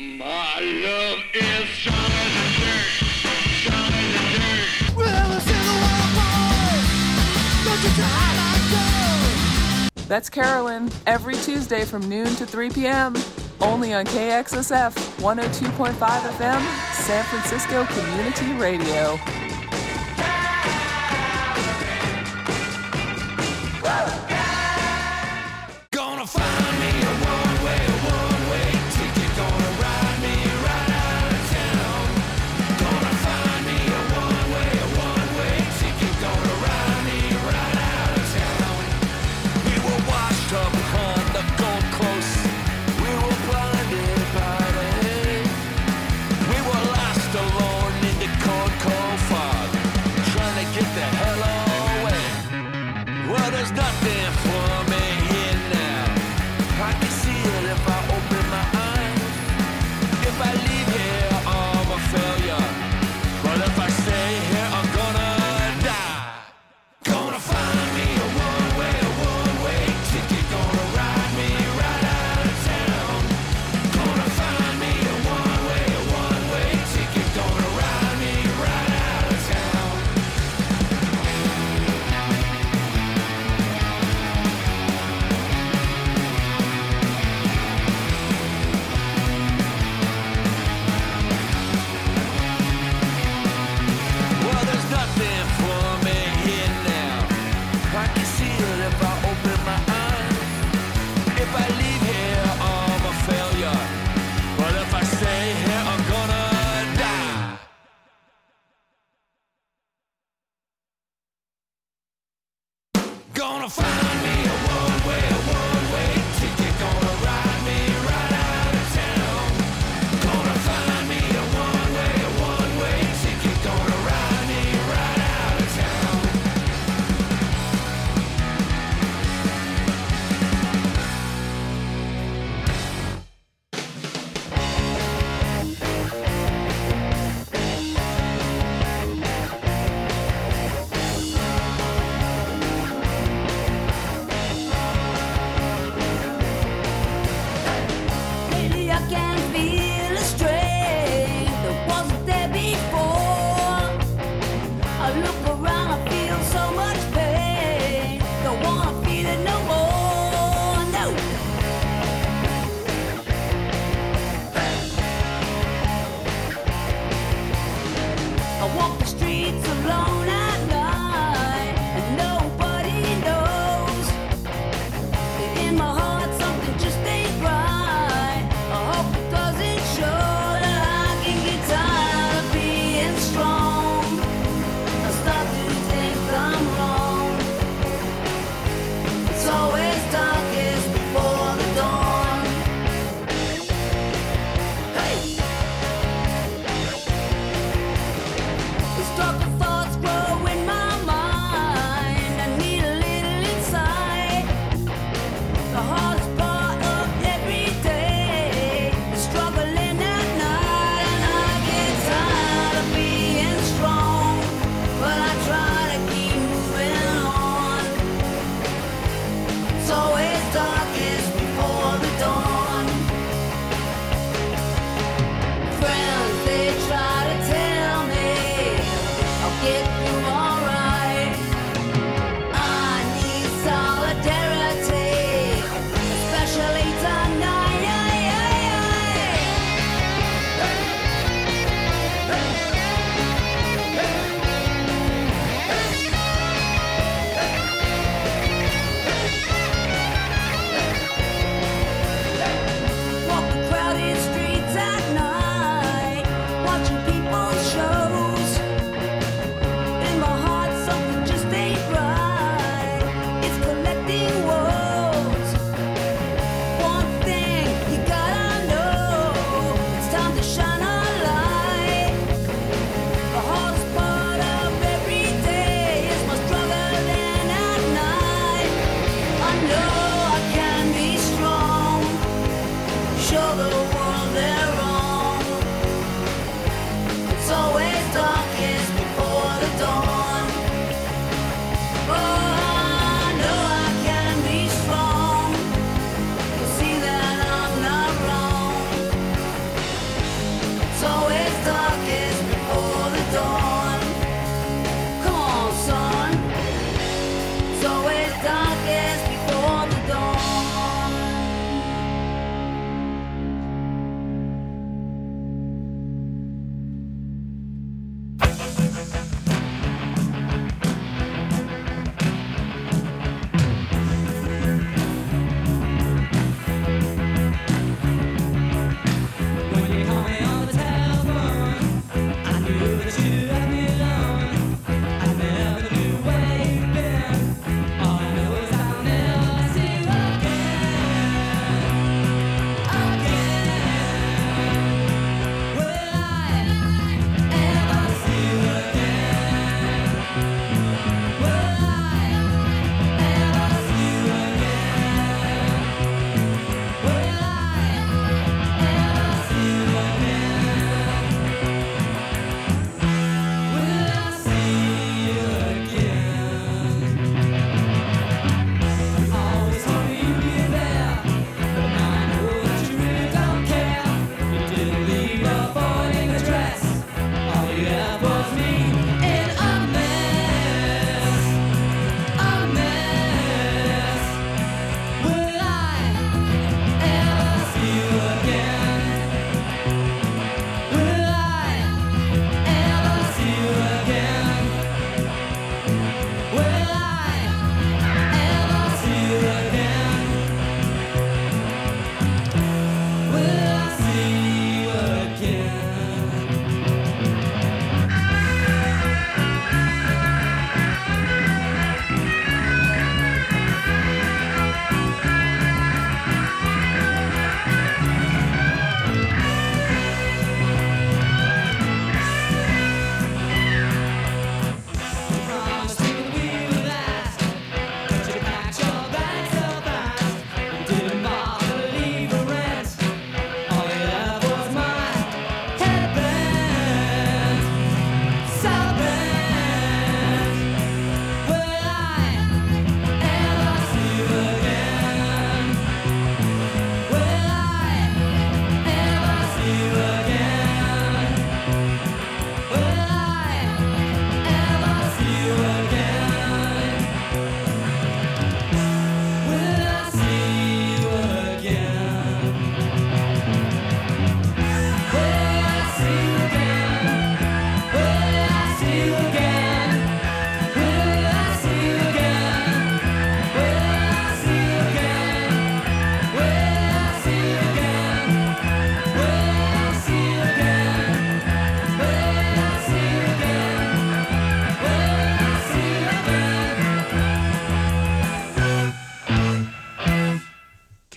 That's 10.07 10.31
Carolyn, 10.31 10.91
every 11.09 11.35
Tuesday 11.35 11.85
from 11.85 12.09
noon 12.09 12.37
to 12.37 12.47
3 12.47 12.71
p.m. 12.71 13.17
Only 13.61 13.95
on 13.95 14.05
KXSF 14.07 14.93
102.5 15.21 15.93
FM, 15.93 16.61
San 17.03 17.25
Francisco 17.25 17.85
Community 17.87 18.53
Radio. 18.53 19.19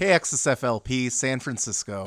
KXSFLP 0.07 1.11
San 1.11 1.41
Francisco. 1.41 2.05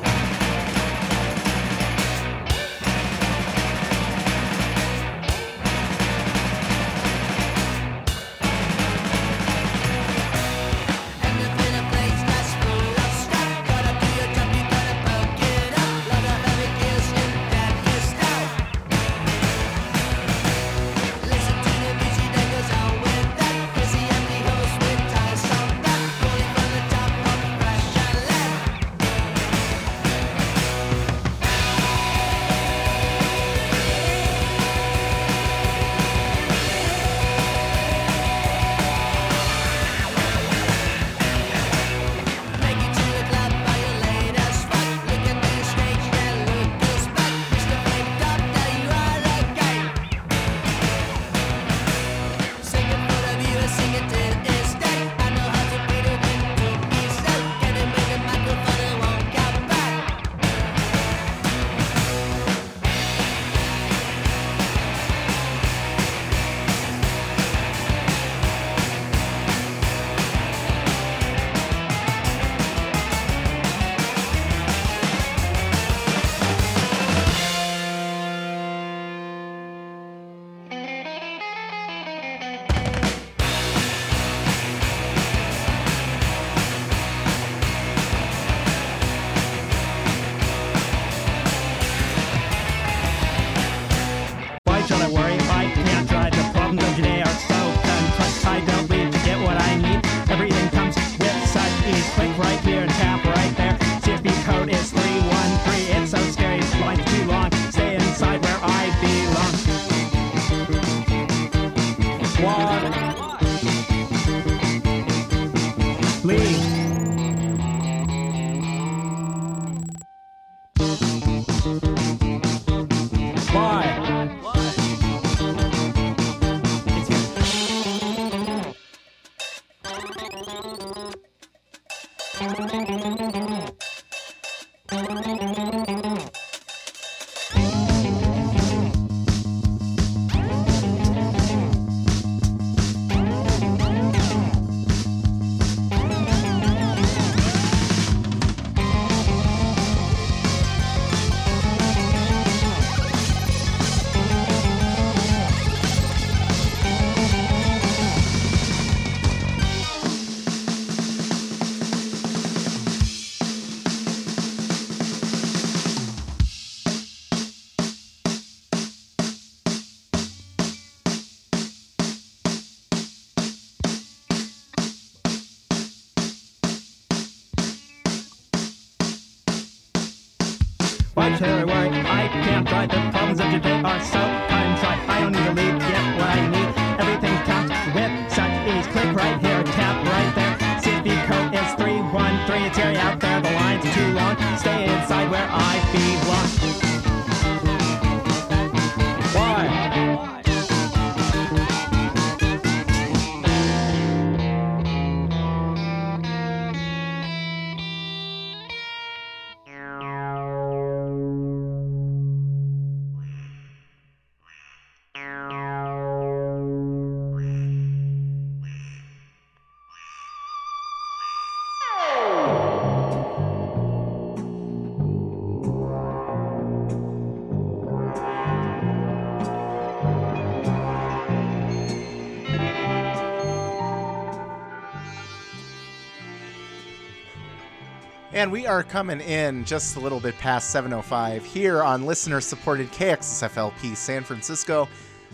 And 238.40 238.50
we 238.50 238.66
are 238.66 238.82
coming 238.82 239.20
in 239.20 239.66
just 239.66 239.96
a 239.96 240.00
little 240.00 240.18
bit 240.18 240.34
past 240.38 240.74
7:05 240.74 241.44
here 241.44 241.82
on 241.82 242.06
listener-supported 242.06 242.90
KXSFLP 242.90 243.94
San 243.94 244.24
Francisco. 244.24 244.88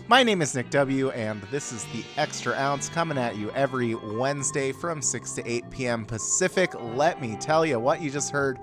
My 0.09 0.23
name 0.23 0.41
is 0.41 0.53
Nick 0.53 0.69
W, 0.71 1.11
and 1.11 1.41
this 1.43 1.71
is 1.71 1.85
the 1.93 2.03
Extra 2.17 2.53
Ounce 2.55 2.89
coming 2.89 3.17
at 3.17 3.37
you 3.37 3.49
every 3.51 3.95
Wednesday 3.95 4.73
from 4.73 5.01
6 5.01 5.31
to 5.35 5.49
8 5.49 5.69
p.m. 5.69 6.03
Pacific. 6.03 6.73
Let 6.77 7.21
me 7.21 7.37
tell 7.37 7.65
you 7.65 7.79
what 7.79 8.01
you 8.01 8.11
just 8.11 8.29
heard. 8.29 8.59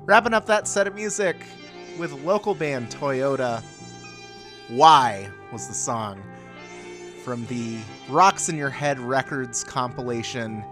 Wrapping 0.00 0.34
up 0.34 0.46
that 0.46 0.66
set 0.66 0.88
of 0.88 0.96
music 0.96 1.36
with 1.96 2.10
local 2.24 2.56
band 2.56 2.90
Toyota. 2.90 3.62
Why 4.66 5.30
was 5.52 5.68
the 5.68 5.74
song 5.74 6.20
from 7.22 7.46
the 7.46 7.78
Rocks 8.08 8.48
in 8.48 8.56
Your 8.56 8.70
Head 8.70 8.98
Records 8.98 9.62
compilation. 9.62 10.64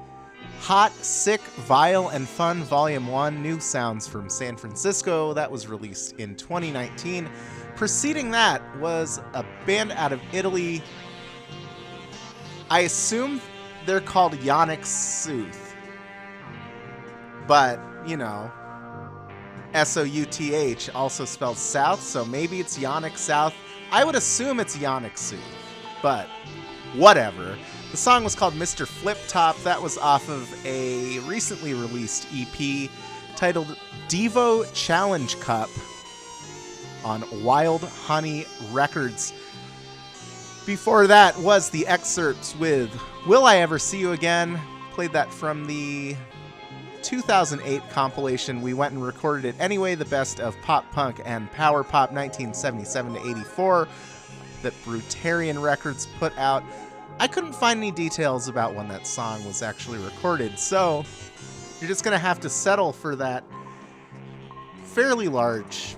Hot, 0.60 0.92
Sick, 1.04 1.40
Vile, 1.40 2.08
and 2.08 2.28
Fun 2.28 2.62
Volume 2.62 3.06
1 3.06 3.42
New 3.42 3.58
Sounds 3.58 4.06
from 4.06 4.28
San 4.28 4.56
Francisco. 4.56 5.32
That 5.32 5.50
was 5.50 5.66
released 5.66 6.14
in 6.18 6.34
2019. 6.36 7.28
Preceding 7.74 8.30
that 8.32 8.62
was 8.78 9.18
a 9.34 9.44
band 9.66 9.92
out 9.92 10.12
of 10.12 10.20
Italy. 10.32 10.82
I 12.70 12.80
assume 12.80 13.40
they're 13.86 14.00
called 14.00 14.34
Yannick 14.34 14.84
Sooth. 14.84 15.74
But, 17.46 17.80
you 18.06 18.18
know, 18.18 18.52
S 19.72 19.96
O 19.96 20.02
U 20.02 20.24
T 20.26 20.54
H 20.54 20.90
also 20.90 21.24
spelled 21.24 21.56
South, 21.56 22.02
so 22.02 22.24
maybe 22.24 22.60
it's 22.60 22.78
Yannick 22.78 23.16
South. 23.16 23.54
I 23.90 24.04
would 24.04 24.16
assume 24.16 24.60
it's 24.60 24.76
Yannick 24.76 25.16
Sooth, 25.16 25.40
but 26.02 26.26
whatever. 26.94 27.56
The 27.90 27.96
song 27.96 28.22
was 28.22 28.34
called 28.34 28.52
Mr. 28.52 28.86
Flip 28.86 29.16
Top. 29.28 29.56
That 29.62 29.80
was 29.80 29.96
off 29.96 30.28
of 30.28 30.66
a 30.66 31.20
recently 31.20 31.72
released 31.72 32.28
EP 32.34 32.90
titled 33.34 33.78
Devo 34.08 34.70
Challenge 34.74 35.40
Cup 35.40 35.70
on 37.02 37.24
Wild 37.42 37.84
Honey 37.84 38.44
Records. 38.72 39.32
Before 40.66 41.06
that 41.06 41.38
was 41.38 41.70
the 41.70 41.86
excerpts 41.86 42.54
with 42.56 42.90
Will 43.26 43.44
I 43.46 43.56
Ever 43.56 43.78
See 43.78 43.98
You 43.98 44.12
Again? 44.12 44.60
Played 44.90 45.12
that 45.12 45.32
from 45.32 45.66
the 45.66 46.14
2008 47.02 47.88
compilation. 47.88 48.60
We 48.60 48.74
went 48.74 48.92
and 48.92 49.02
recorded 49.02 49.46
it 49.46 49.54
anyway, 49.58 49.94
the 49.94 50.04
best 50.04 50.40
of 50.40 50.60
pop 50.60 50.90
punk 50.92 51.22
and 51.24 51.50
power 51.52 51.82
pop 51.82 52.12
1977 52.12 53.14
to 53.14 53.30
84 53.30 53.88
that 54.62 54.74
Brutarian 54.84 55.62
Records 55.62 56.06
put 56.18 56.36
out. 56.36 56.62
I 57.20 57.26
couldn't 57.26 57.54
find 57.54 57.78
any 57.78 57.90
details 57.90 58.48
about 58.48 58.74
when 58.74 58.86
that 58.88 59.06
song 59.06 59.44
was 59.44 59.60
actually 59.60 59.98
recorded, 59.98 60.58
so 60.58 61.04
you're 61.80 61.88
just 61.88 62.04
to 62.04 62.18
have 62.18 62.38
to 62.40 62.48
settle 62.48 62.92
for 62.92 63.16
that 63.16 63.44
fairly 64.84 65.26
large 65.28 65.96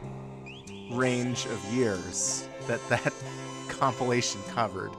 range 0.93 1.47
of 1.47 1.65
years 1.73 2.49
that 2.67 2.81
that 2.89 3.13
compilation 3.69 4.41
covered. 4.49 4.91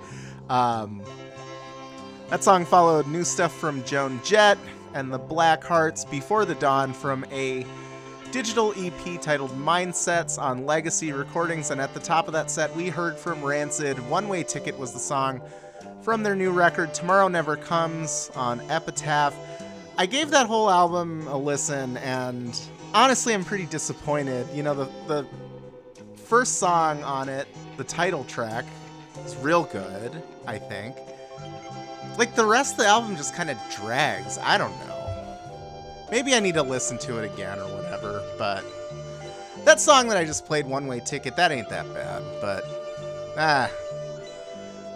Um, 0.49 1.01
that 2.29 2.43
song 2.43 2.65
followed 2.65 3.07
new 3.07 3.23
stuff 3.23 3.53
from 3.57 3.83
Joan 3.83 4.21
Jett 4.23 4.57
and 4.93 5.11
the 5.11 5.19
Blackhearts 5.19 6.09
Before 6.09 6.45
the 6.45 6.55
Dawn 6.55 6.93
from 6.93 7.25
a 7.31 7.65
digital 8.31 8.73
EP 8.77 9.21
titled 9.21 9.51
Mindsets 9.51 10.39
on 10.39 10.65
Legacy 10.65 11.11
Recordings. 11.11 11.71
And 11.71 11.81
at 11.81 11.93
the 11.93 11.99
top 11.99 12.27
of 12.27 12.33
that 12.33 12.49
set, 12.49 12.73
we 12.75 12.89
heard 12.89 13.17
from 13.17 13.43
Rancid. 13.43 13.99
One 14.09 14.29
Way 14.29 14.43
Ticket 14.43 14.77
was 14.77 14.93
the 14.93 14.99
song 14.99 15.41
from 16.01 16.23
their 16.23 16.35
new 16.35 16.51
record, 16.51 16.93
Tomorrow 16.93 17.27
Never 17.27 17.55
Comes, 17.55 18.31
on 18.35 18.59
Epitaph. 18.71 19.35
I 19.97 20.07
gave 20.07 20.31
that 20.31 20.47
whole 20.47 20.69
album 20.69 21.27
a 21.27 21.37
listen, 21.37 21.97
and 21.97 22.59
honestly, 22.93 23.33
I'm 23.33 23.45
pretty 23.45 23.67
disappointed. 23.67 24.47
You 24.53 24.63
know, 24.63 24.73
the, 24.73 24.85
the 25.07 25.27
first 26.15 26.57
song 26.57 27.03
on 27.03 27.29
it, 27.29 27.47
the 27.77 27.83
title 27.83 28.23
track, 28.23 28.65
is 29.25 29.35
real 29.37 29.63
good, 29.65 30.23
I 30.47 30.57
think. 30.57 30.95
Like, 32.17 32.35
the 32.35 32.45
rest 32.45 32.73
of 32.73 32.77
the 32.79 32.87
album 32.87 33.15
just 33.15 33.35
kind 33.35 33.51
of 33.51 33.57
drags. 33.69 34.39
I 34.39 34.57
don't 34.57 34.77
know. 34.87 35.37
Maybe 36.09 36.33
I 36.33 36.39
need 36.39 36.55
to 36.55 36.63
listen 36.63 36.97
to 36.99 37.19
it 37.23 37.31
again 37.31 37.59
or 37.59 37.65
whatever, 37.75 38.23
but 38.37 38.65
that 39.65 39.79
song 39.79 40.07
that 40.07 40.17
I 40.17 40.25
just 40.25 40.45
played, 40.47 40.65
One 40.65 40.87
Way 40.87 40.99
Ticket, 41.05 41.35
that 41.35 41.51
ain't 41.51 41.69
that 41.69 41.93
bad, 41.93 42.23
but 42.41 42.63
ah, 43.37 43.71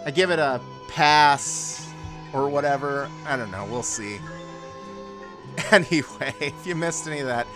I 0.04 0.10
give 0.10 0.30
it 0.30 0.38
a 0.38 0.60
pass 0.88 1.92
or 2.32 2.48
whatever. 2.48 3.08
I 3.26 3.36
don't 3.36 3.50
know. 3.50 3.66
We'll 3.66 3.82
see. 3.82 4.20
Anyway, 5.72 6.34
if 6.40 6.66
you 6.66 6.74
missed 6.74 7.06
any 7.06 7.20
of 7.20 7.26
that, 7.26 7.46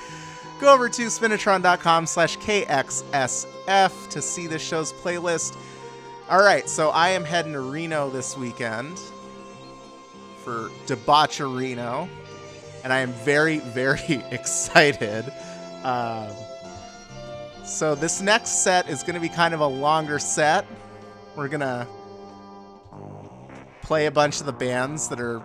go 0.59 0.73
over 0.73 0.89
to 0.89 1.03
spinitron.com 1.03 2.07
slash 2.07 2.39
KXSF 2.39 4.09
to 4.09 4.23
see 4.23 4.47
the 4.47 4.59
show's 4.59 4.91
playlist. 4.91 5.55
All 6.31 6.43
right, 6.43 6.67
so 6.67 6.89
I 6.91 7.11
am 7.11 7.25
heading 7.25 7.53
to 7.53 7.61
Reno 7.61 8.09
this 8.09 8.39
weekend 8.39 8.99
for 10.43 10.71
Debaucherino, 10.87 12.09
and 12.85 12.93
I 12.93 13.01
am 13.01 13.13
very, 13.13 13.59
very 13.75 14.23
excited. 14.31 15.31
Um, 15.85 16.29
so 17.65 17.95
this 17.95 18.21
next 18.21 18.63
set 18.63 18.89
is 18.89 19.03
going 19.03 19.15
to 19.15 19.21
be 19.21 19.29
kind 19.29 19.55
of 19.55 19.61
a 19.61 19.67
longer 19.67 20.19
set. 20.19 20.67
We're 21.37 21.49
going 21.49 21.61
to 21.61 21.87
play 23.91 24.07
a 24.07 24.11
bunch 24.13 24.39
of 24.39 24.47
the 24.47 24.53
bands 24.53 25.09
that 25.09 25.19
are 25.19 25.43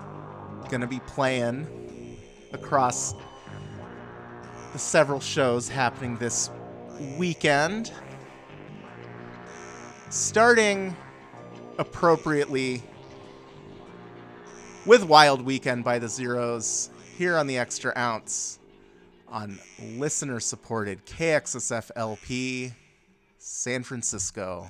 going 0.70 0.80
to 0.80 0.86
be 0.86 1.00
playing 1.08 1.66
across 2.54 3.16
the 4.72 4.78
several 4.78 5.20
shows 5.20 5.68
happening 5.68 6.16
this 6.18 6.52
weekend. 7.18 7.92
Starting 10.12 10.96
appropriately 11.80 12.84
with 14.86 15.04
Wild 15.04 15.42
Weekend 15.42 15.84
by 15.84 15.98
the 15.98 16.08
Zeros 16.08 16.92
here 17.18 17.38
on 17.38 17.48
the 17.48 17.58
Extra 17.58 17.94
Ounce 17.98 18.60
on 19.28 19.58
listener 19.82 20.40
supported 20.40 21.04
KXSF 21.08 21.90
LP 21.96 22.74
San 23.40 23.82
Francisco. 23.82 24.70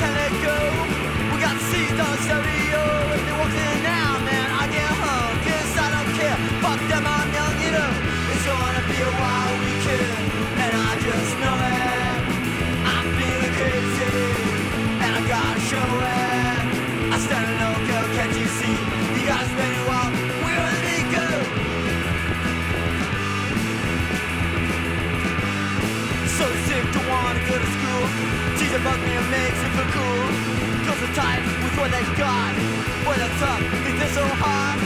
Tight 31.13 31.43
with 31.61 31.75
what 31.77 31.91
they 31.91 32.03
got. 32.15 32.55
Boy, 33.03 33.15
that's 33.19 33.41
up, 33.43 33.59
think 33.83 33.99
they're 33.99 34.15
so 34.15 34.23
hot. 34.23 34.79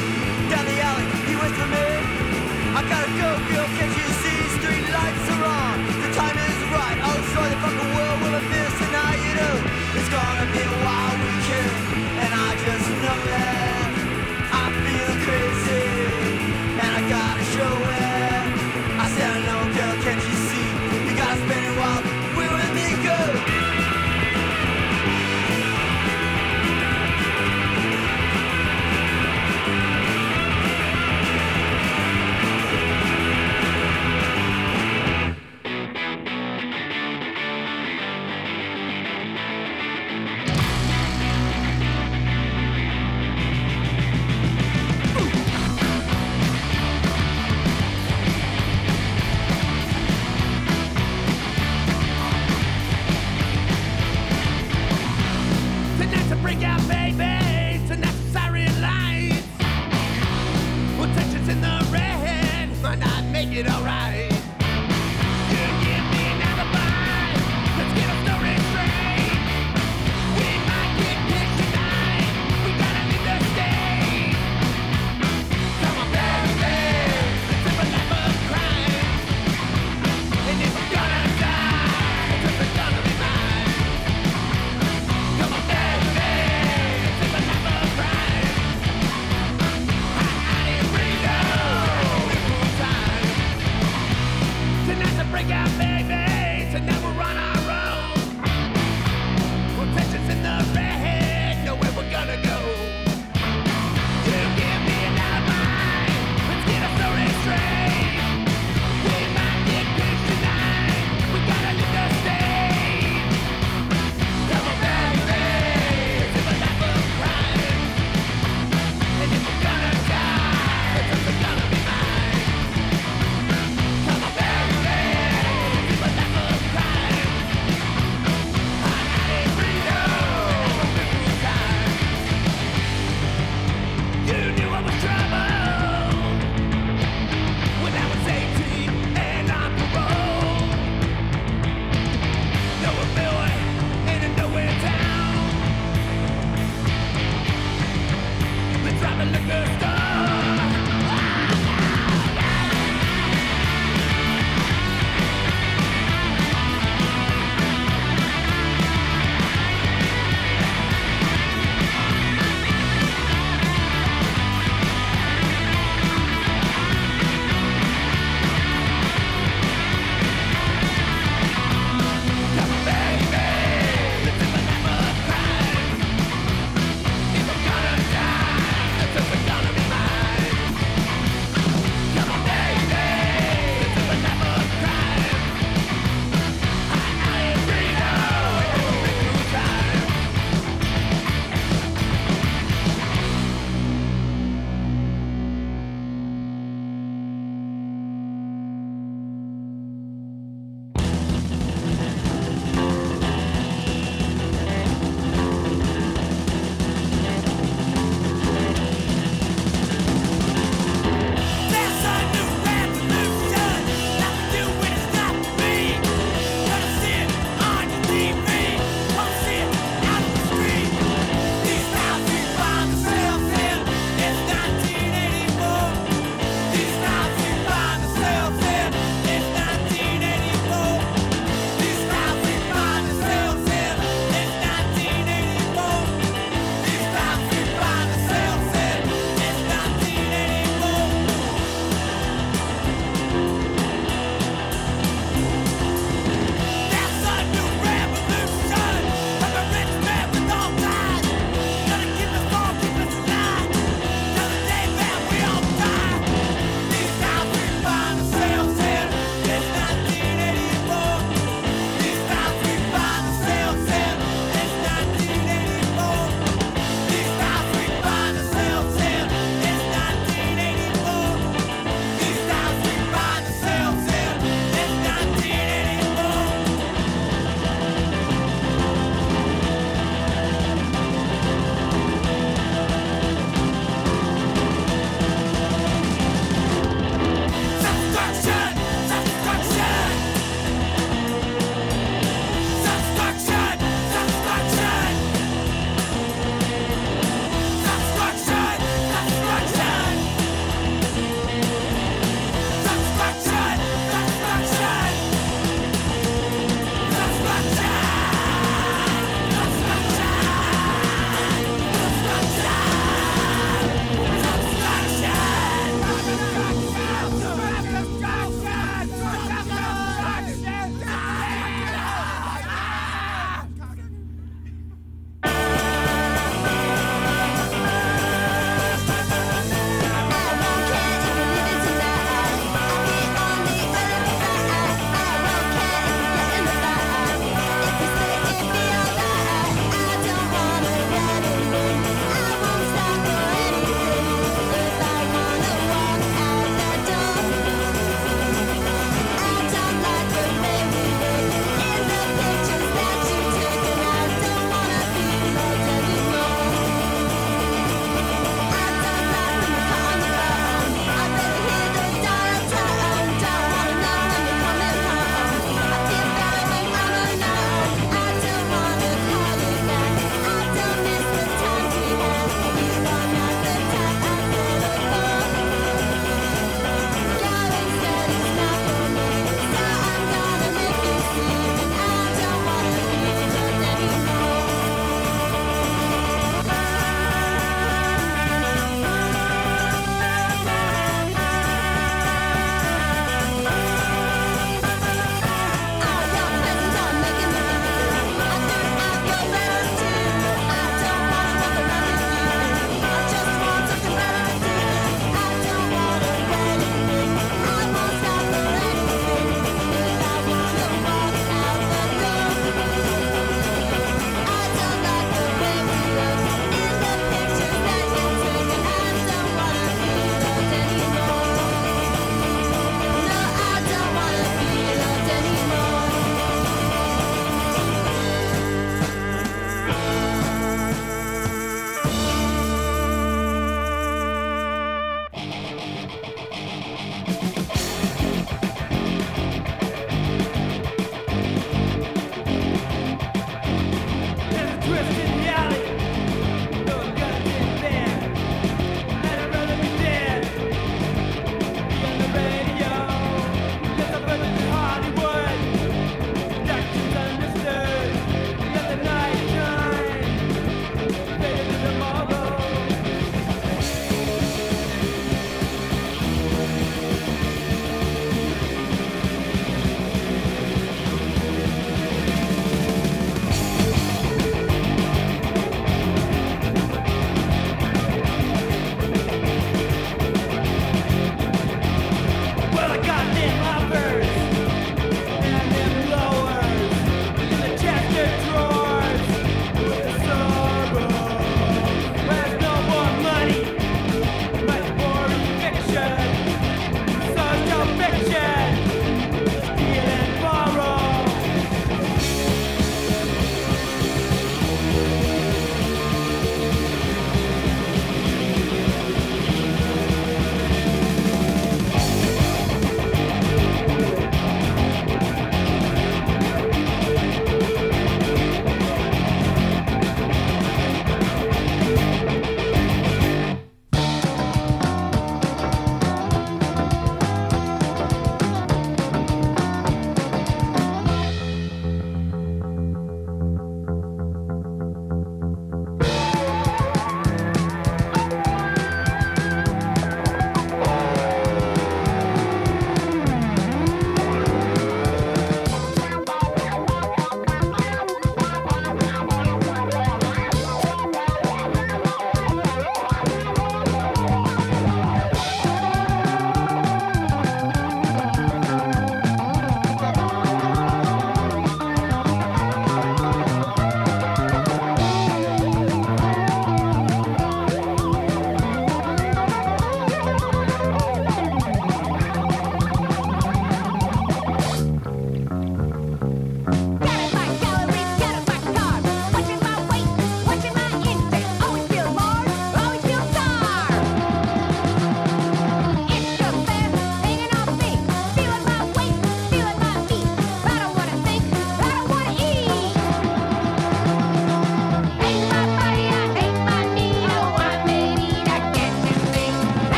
Down 0.49 0.65
the 0.65 0.81
alley, 0.81 1.05
he 1.29 1.35
waits 1.37 1.53
for 1.53 1.69
me. 1.69 1.85
I 2.73 2.81
gotta 2.89 3.11
go, 3.13 3.29
girl, 3.53 3.67
can't 3.77 3.93
you 3.93 4.07
see? 4.25 4.39
Street 4.57 4.89
lights 4.89 5.29
are 5.29 5.45
on, 5.45 5.75
the 6.01 6.09
time 6.17 6.37
is 6.49 6.54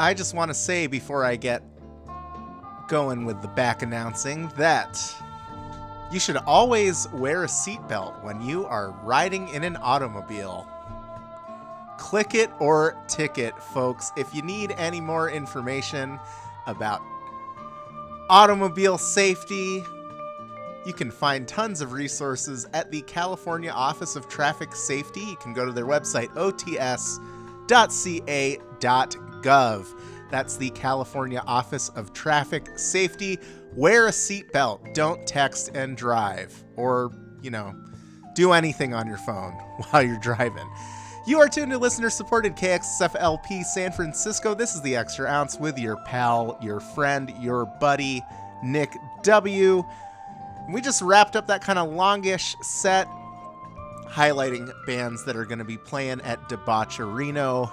I 0.00 0.14
just 0.14 0.32
want 0.32 0.48
to 0.48 0.54
say 0.54 0.86
before 0.86 1.26
I 1.26 1.36
get 1.36 1.62
going 2.88 3.26
with 3.26 3.42
the 3.42 3.48
back 3.48 3.82
announcing 3.82 4.48
that 4.56 4.98
you 6.10 6.18
should 6.18 6.38
always 6.38 7.06
wear 7.12 7.44
a 7.44 7.46
seatbelt 7.46 8.24
when 8.24 8.40
you 8.40 8.64
are 8.64 8.92
riding 9.04 9.50
in 9.50 9.62
an 9.62 9.76
automobile. 9.76 10.66
Click 11.98 12.34
it 12.34 12.48
or 12.60 12.96
ticket, 13.08 13.62
folks. 13.62 14.10
If 14.16 14.34
you 14.34 14.40
need 14.40 14.74
any 14.78 15.02
more 15.02 15.28
information 15.28 16.18
about 16.66 17.02
automobile 18.30 18.96
safety, 18.96 19.84
you 20.86 20.94
can 20.94 21.10
find 21.10 21.46
tons 21.46 21.82
of 21.82 21.92
resources 21.92 22.66
at 22.72 22.90
the 22.90 23.02
California 23.02 23.70
Office 23.70 24.16
of 24.16 24.30
Traffic 24.30 24.74
Safety. 24.74 25.20
You 25.20 25.36
can 25.36 25.52
go 25.52 25.66
to 25.66 25.72
their 25.72 25.84
website, 25.84 26.32
ots.ca.gov. 26.36 27.20
That's 29.42 30.56
the 30.56 30.70
California 30.70 31.42
Office 31.46 31.88
of 31.90 32.12
Traffic 32.12 32.78
Safety. 32.78 33.38
Wear 33.74 34.06
a 34.06 34.10
seatbelt. 34.10 34.94
Don't 34.94 35.26
text 35.26 35.70
and 35.74 35.96
drive. 35.96 36.64
Or, 36.76 37.10
you 37.42 37.50
know, 37.50 37.74
do 38.34 38.52
anything 38.52 38.94
on 38.94 39.06
your 39.06 39.18
phone 39.18 39.52
while 39.90 40.02
you're 40.02 40.18
driving. 40.18 40.68
You 41.26 41.38
are 41.40 41.48
tuned 41.48 41.70
to 41.72 41.78
listener 41.78 42.10
supported 42.10 42.56
KXSFLP 42.56 43.64
San 43.64 43.92
Francisco. 43.92 44.54
This 44.54 44.74
is 44.74 44.82
the 44.82 44.96
Extra 44.96 45.28
Ounce 45.28 45.58
with 45.58 45.78
your 45.78 45.96
pal, 46.04 46.58
your 46.62 46.80
friend, 46.80 47.32
your 47.40 47.66
buddy, 47.80 48.22
Nick 48.62 48.96
W. 49.22 49.84
We 50.70 50.80
just 50.80 51.02
wrapped 51.02 51.36
up 51.36 51.46
that 51.48 51.62
kind 51.62 51.78
of 51.78 51.90
longish 51.90 52.56
set 52.62 53.06
highlighting 54.10 54.72
bands 54.86 55.24
that 55.24 55.36
are 55.36 55.44
going 55.44 55.58
to 55.58 55.64
be 55.64 55.76
playing 55.76 56.20
at 56.22 56.40
Debaucherino 56.48 57.70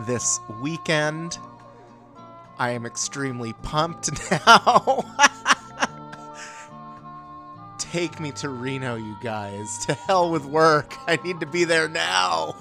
this 0.00 0.40
weekend. 0.60 1.38
I 2.58 2.70
am 2.70 2.86
extremely 2.86 3.52
pumped 3.62 4.10
now. 4.46 5.04
Take 7.78 8.18
me 8.18 8.32
to 8.32 8.48
Reno, 8.48 8.96
you 8.96 9.16
guys. 9.22 9.86
To 9.86 9.94
hell 9.94 10.30
with 10.30 10.44
work. 10.44 10.94
I 11.06 11.16
need 11.16 11.40
to 11.40 11.46
be 11.46 11.64
there 11.64 11.88
now. 11.88 12.56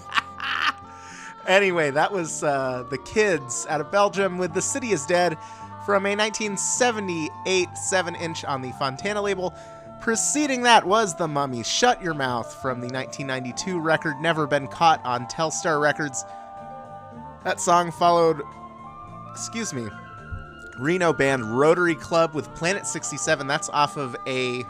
anyway, 1.47 1.91
that 1.91 2.11
was 2.11 2.43
uh, 2.43 2.85
the 2.89 2.97
kids 2.99 3.65
out 3.68 3.81
of 3.81 3.91
Belgium 3.91 4.38
with 4.38 4.53
The 4.53 4.61
City 4.61 4.91
is 4.91 5.05
Dead 5.05 5.38
from 5.85 6.05
a 6.05 6.15
1978 6.15 7.77
7 7.77 8.15
inch 8.15 8.45
on 8.45 8.61
the 8.61 8.72
Fontana 8.73 9.22
label. 9.22 9.53
Preceding 10.01 10.64
that 10.64 10.85
was 10.85 11.15
The 11.15 11.27
Mummies 11.27 11.68
Shut 11.68 12.01
Your 12.01 12.14
Mouth 12.14 12.53
from 12.61 12.81
the 12.81 12.88
1992 12.88 13.80
record 13.80 14.19
Never 14.19 14.45
Been 14.45 14.68
Caught 14.68 15.03
on 15.05 15.27
Telstar 15.27 15.81
Records. 15.81 16.26
That 17.44 17.60
song 17.60 17.91
followed, 17.91 18.41
excuse 19.32 19.74
me, 19.74 19.90
Reno 20.80 21.11
band 21.11 21.57
Rotary 21.57 21.95
Club 21.95 22.34
with 22.34 22.53
Planet 22.56 22.88
67. 22.88 23.45
That's 23.48 23.70
off 23.70 23.98
of 23.98 24.15
a 24.26 24.65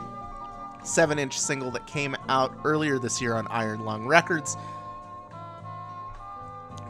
7 0.83 1.19
inch 1.19 1.39
single 1.39 1.71
that 1.71 1.85
came 1.85 2.15
out 2.29 2.53
earlier 2.63 2.97
this 2.99 3.21
year 3.21 3.35
on 3.35 3.47
Iron 3.47 3.85
Lung 3.85 4.05
Records. 4.05 4.57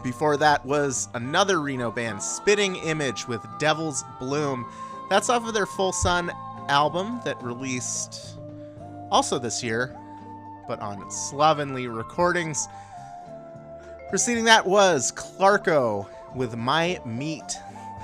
Before 0.03 0.35
that 0.37 0.65
was 0.65 1.09
another 1.13 1.61
Reno 1.61 1.91
band, 1.91 2.21
Spitting 2.21 2.77
Image 2.77 3.27
with 3.27 3.45
Devil's 3.59 4.03
Bloom. 4.19 4.65
That's 5.09 5.29
off 5.29 5.47
of 5.47 5.53
their 5.53 5.65
Full 5.65 5.91
Sun 5.91 6.31
album 6.69 7.19
that 7.23 7.41
released 7.43 8.37
also 9.11 9.37
this 9.37 9.63
year, 9.63 9.97
but 10.67 10.79
on 10.79 11.09
Slovenly 11.11 11.87
Recordings. 11.87 12.67
Preceding 14.13 14.43
that 14.43 14.67
was 14.67 15.11
Clarko 15.11 16.07
with 16.35 16.55
My 16.55 17.01
Meat. 17.03 17.57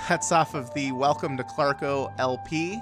That's 0.09 0.31
off 0.31 0.55
of 0.55 0.73
the 0.73 0.91
Welcome 0.91 1.37
to 1.37 1.43
Clarko 1.43 2.11
LP 2.17 2.81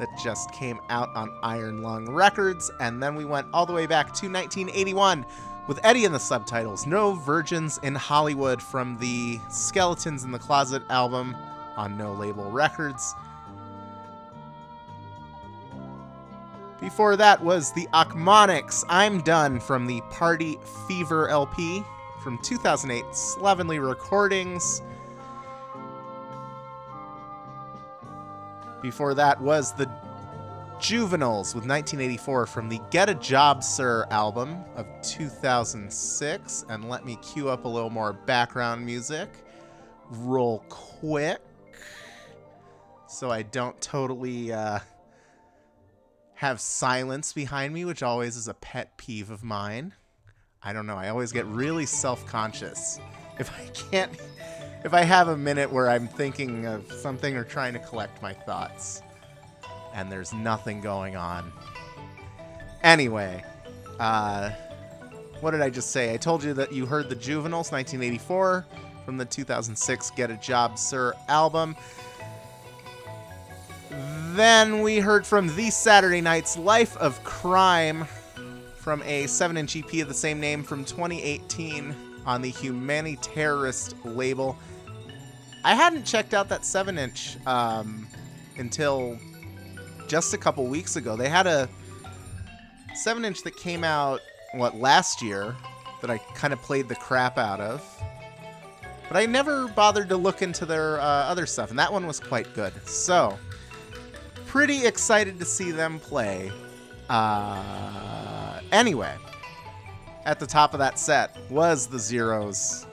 that 0.00 0.08
just 0.20 0.50
came 0.50 0.80
out 0.88 1.08
on 1.14 1.32
Iron 1.44 1.82
Lung 1.84 2.10
Records. 2.10 2.68
And 2.80 3.00
then 3.00 3.14
we 3.14 3.24
went 3.24 3.46
all 3.54 3.64
the 3.64 3.72
way 3.72 3.86
back 3.86 4.06
to 4.06 4.26
1981 4.28 5.24
with 5.68 5.78
Eddie 5.84 6.04
and 6.04 6.12
the 6.12 6.18
Subtitles 6.18 6.84
No 6.84 7.12
Virgins 7.12 7.78
in 7.84 7.94
Hollywood 7.94 8.60
from 8.60 8.98
the 8.98 9.38
Skeletons 9.48 10.24
in 10.24 10.32
the 10.32 10.38
Closet 10.40 10.82
album 10.90 11.36
on 11.76 11.96
No 11.96 12.12
Label 12.14 12.50
Records. 12.50 13.14
Before 16.80 17.14
that 17.14 17.40
was 17.40 17.72
the 17.72 17.86
Achmonics 17.94 18.82
I'm 18.88 19.20
Done 19.20 19.60
from 19.60 19.86
the 19.86 20.00
Party 20.10 20.58
Fever 20.88 21.28
LP 21.28 21.84
from 22.22 22.38
2008 22.38 23.04
Slovenly 23.14 23.78
Recordings. 23.78 24.82
Before 28.82 29.14
that 29.14 29.40
was 29.40 29.72
the 29.72 29.90
Juveniles 30.80 31.54
with 31.54 31.66
1984 31.66 32.46
from 32.46 32.68
the 32.68 32.80
Get 32.90 33.10
a 33.10 33.14
Job 33.14 33.62
Sir 33.62 34.06
album 34.10 34.64
of 34.76 34.86
2006. 35.02 36.64
And 36.68 36.88
let 36.88 37.04
me 37.04 37.16
cue 37.16 37.48
up 37.48 37.64
a 37.64 37.68
little 37.68 37.90
more 37.90 38.12
background 38.12 38.84
music 38.84 39.28
real 40.10 40.64
quick 40.68 41.40
so 43.10 43.30
I 43.30 43.42
don't 43.42 43.78
totally 43.80 44.52
uh, 44.52 44.78
have 46.34 46.60
silence 46.60 47.32
behind 47.32 47.74
me, 47.74 47.84
which 47.84 48.02
always 48.02 48.36
is 48.36 48.48
a 48.48 48.54
pet 48.54 48.96
peeve 48.96 49.30
of 49.30 49.42
mine. 49.42 49.94
I 50.62 50.72
don't 50.72 50.86
know. 50.86 50.96
I 50.96 51.08
always 51.08 51.32
get 51.32 51.46
really 51.46 51.86
self 51.86 52.26
conscious 52.26 52.98
if 53.38 53.50
I 53.58 53.66
can't, 53.90 54.12
if 54.84 54.92
I 54.92 55.02
have 55.02 55.28
a 55.28 55.36
minute 55.36 55.72
where 55.72 55.88
I'm 55.88 56.06
thinking 56.06 56.66
of 56.66 56.90
something 56.92 57.36
or 57.36 57.44
trying 57.44 57.72
to 57.72 57.78
collect 57.78 58.20
my 58.22 58.34
thoughts 58.34 59.02
and 59.94 60.10
there's 60.10 60.32
nothing 60.32 60.80
going 60.80 61.16
on. 61.16 61.52
Anyway, 62.82 63.44
uh, 63.98 64.50
what 65.40 65.52
did 65.52 65.62
I 65.62 65.70
just 65.70 65.90
say? 65.90 66.12
I 66.12 66.16
told 66.16 66.44
you 66.44 66.54
that 66.54 66.72
you 66.72 66.86
heard 66.86 67.08
the 67.08 67.14
Juveniles 67.14 67.72
1984 67.72 68.66
from 69.04 69.16
the 69.16 69.24
2006 69.24 70.10
Get 70.12 70.30
a 70.30 70.36
Job 70.36 70.78
Sir 70.78 71.14
album. 71.28 71.76
Then 74.34 74.82
we 74.82 74.98
heard 74.98 75.26
from 75.26 75.54
The 75.56 75.70
Saturday 75.70 76.20
Night's 76.20 76.56
Life 76.56 76.96
of 76.98 77.22
Crime 77.24 78.06
from 78.90 79.04
a 79.04 79.24
7 79.28 79.56
inch 79.56 79.76
EP 79.76 80.02
of 80.02 80.08
the 80.08 80.14
same 80.14 80.40
name 80.40 80.64
from 80.64 80.84
2018 80.84 81.94
on 82.26 82.42
the 82.42 82.50
Humaniterrorist 82.50 83.94
label. 84.04 84.58
I 85.62 85.76
hadn't 85.76 86.02
checked 86.02 86.34
out 86.34 86.48
that 86.48 86.64
7 86.64 86.98
inch 86.98 87.36
um, 87.46 88.08
until 88.58 89.16
just 90.08 90.34
a 90.34 90.36
couple 90.36 90.66
weeks 90.66 90.96
ago. 90.96 91.14
They 91.14 91.28
had 91.28 91.46
a 91.46 91.68
7 92.96 93.24
inch 93.24 93.44
that 93.44 93.56
came 93.56 93.84
out, 93.84 94.22
what, 94.54 94.74
last 94.74 95.22
year 95.22 95.54
that 96.00 96.10
I 96.10 96.18
kind 96.34 96.52
of 96.52 96.60
played 96.60 96.88
the 96.88 96.96
crap 96.96 97.38
out 97.38 97.60
of. 97.60 97.86
But 99.06 99.18
I 99.18 99.26
never 99.26 99.68
bothered 99.68 100.08
to 100.08 100.16
look 100.16 100.42
into 100.42 100.66
their 100.66 100.98
uh, 101.00 101.04
other 101.04 101.46
stuff, 101.46 101.70
and 101.70 101.78
that 101.78 101.92
one 101.92 102.08
was 102.08 102.18
quite 102.18 102.52
good. 102.54 102.72
So, 102.88 103.38
pretty 104.48 104.84
excited 104.84 105.38
to 105.38 105.44
see 105.44 105.70
them 105.70 106.00
play. 106.00 106.50
Uh, 107.08 108.09
anyway, 108.72 109.14
at 110.24 110.38
the 110.38 110.46
top 110.46 110.74
of 110.74 110.78
that 110.78 110.98
set 110.98 111.36
was 111.50 111.86
the 111.86 111.98
Zeros. 111.98 112.86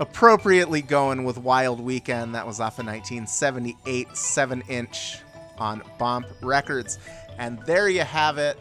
Appropriately 0.00 0.80
going 0.80 1.24
with 1.24 1.38
Wild 1.38 1.80
Weekend. 1.80 2.34
That 2.34 2.46
was 2.46 2.60
off 2.60 2.78
a 2.78 2.82
1978 2.82 4.16
7 4.16 4.62
inch 4.68 5.18
on 5.58 5.82
Bomp 5.98 6.26
Records. 6.40 6.98
And 7.38 7.58
there 7.66 7.88
you 7.88 8.02
have 8.02 8.38
it. 8.38 8.56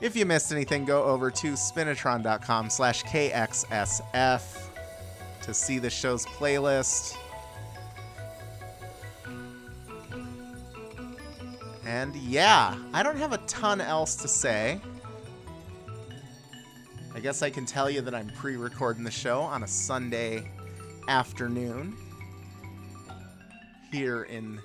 If 0.00 0.14
you 0.14 0.26
missed 0.26 0.52
anything, 0.52 0.84
go 0.84 1.04
over 1.04 1.30
to 1.30 1.52
spinitron.com 1.52 2.70
slash 2.70 3.02
KXSF 3.04 4.42
to 5.42 5.54
see 5.54 5.78
the 5.78 5.90
show's 5.90 6.26
playlist. 6.26 7.16
And 11.86 12.16
yeah, 12.16 12.76
I 12.92 13.04
don't 13.04 13.16
have 13.16 13.32
a 13.32 13.38
ton 13.46 13.80
else 13.80 14.16
to 14.16 14.26
say. 14.26 14.80
I 17.14 17.20
guess 17.20 17.42
I 17.42 17.48
can 17.48 17.64
tell 17.64 17.88
you 17.88 18.00
that 18.00 18.12
I'm 18.12 18.28
pre 18.30 18.56
recording 18.56 19.04
the 19.04 19.10
show 19.10 19.40
on 19.40 19.62
a 19.62 19.68
Sunday 19.68 20.50
afternoon 21.08 21.96
here 23.92 24.24
in. 24.24 24.60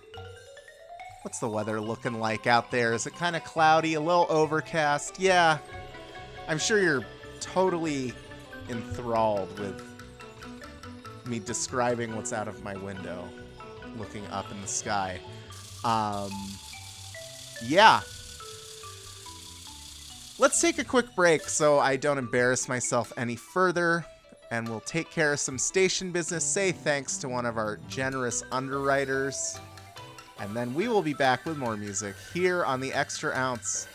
What's 1.21 1.37
the 1.37 1.47
weather 1.47 1.79
looking 1.79 2.19
like 2.19 2.47
out 2.47 2.71
there? 2.71 2.93
Is 2.93 3.05
it 3.05 3.13
kind 3.13 3.35
of 3.35 3.43
cloudy, 3.43 3.93
a 3.93 4.01
little 4.01 4.25
overcast? 4.27 5.19
Yeah. 5.19 5.59
I'm 6.47 6.57
sure 6.57 6.81
you're 6.81 7.05
totally 7.39 8.13
enthralled 8.67 9.59
with 9.59 9.79
me 11.27 11.37
describing 11.37 12.15
what's 12.15 12.33
out 12.33 12.47
of 12.47 12.63
my 12.63 12.75
window, 12.77 13.29
looking 13.99 14.25
up 14.27 14.51
in 14.51 14.59
the 14.59 14.67
sky. 14.67 15.19
Um, 15.83 16.31
yeah. 17.63 18.01
Let's 20.39 20.59
take 20.59 20.79
a 20.79 20.83
quick 20.83 21.15
break 21.15 21.43
so 21.43 21.79
I 21.79 21.95
don't 21.95 22.17
embarrass 22.17 22.67
myself 22.67 23.13
any 23.15 23.35
further, 23.35 24.05
and 24.49 24.67
we'll 24.67 24.79
take 24.79 25.11
care 25.11 25.33
of 25.33 25.39
some 25.39 25.57
station 25.57 26.11
business. 26.11 26.43
Say 26.43 26.71
thanks 26.71 27.17
to 27.17 27.29
one 27.29 27.45
of 27.45 27.57
our 27.57 27.77
generous 27.87 28.43
underwriters, 28.51 29.59
and 30.39 30.55
then 30.55 30.73
we 30.73 30.87
will 30.87 31.03
be 31.03 31.13
back 31.13 31.45
with 31.45 31.57
more 31.57 31.77
music 31.77 32.15
here 32.33 32.65
on 32.65 32.79
the 32.79 32.91
Extra 32.91 33.35
Ounce 33.35 33.87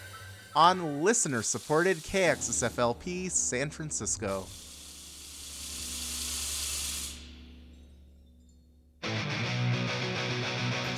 on 0.54 1.02
listener 1.02 1.42
supported 1.42 1.98
KXSFLP 1.98 3.30
San 3.30 3.68
Francisco. 3.68 4.46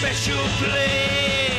Special 0.00 0.42
place. 0.56 1.49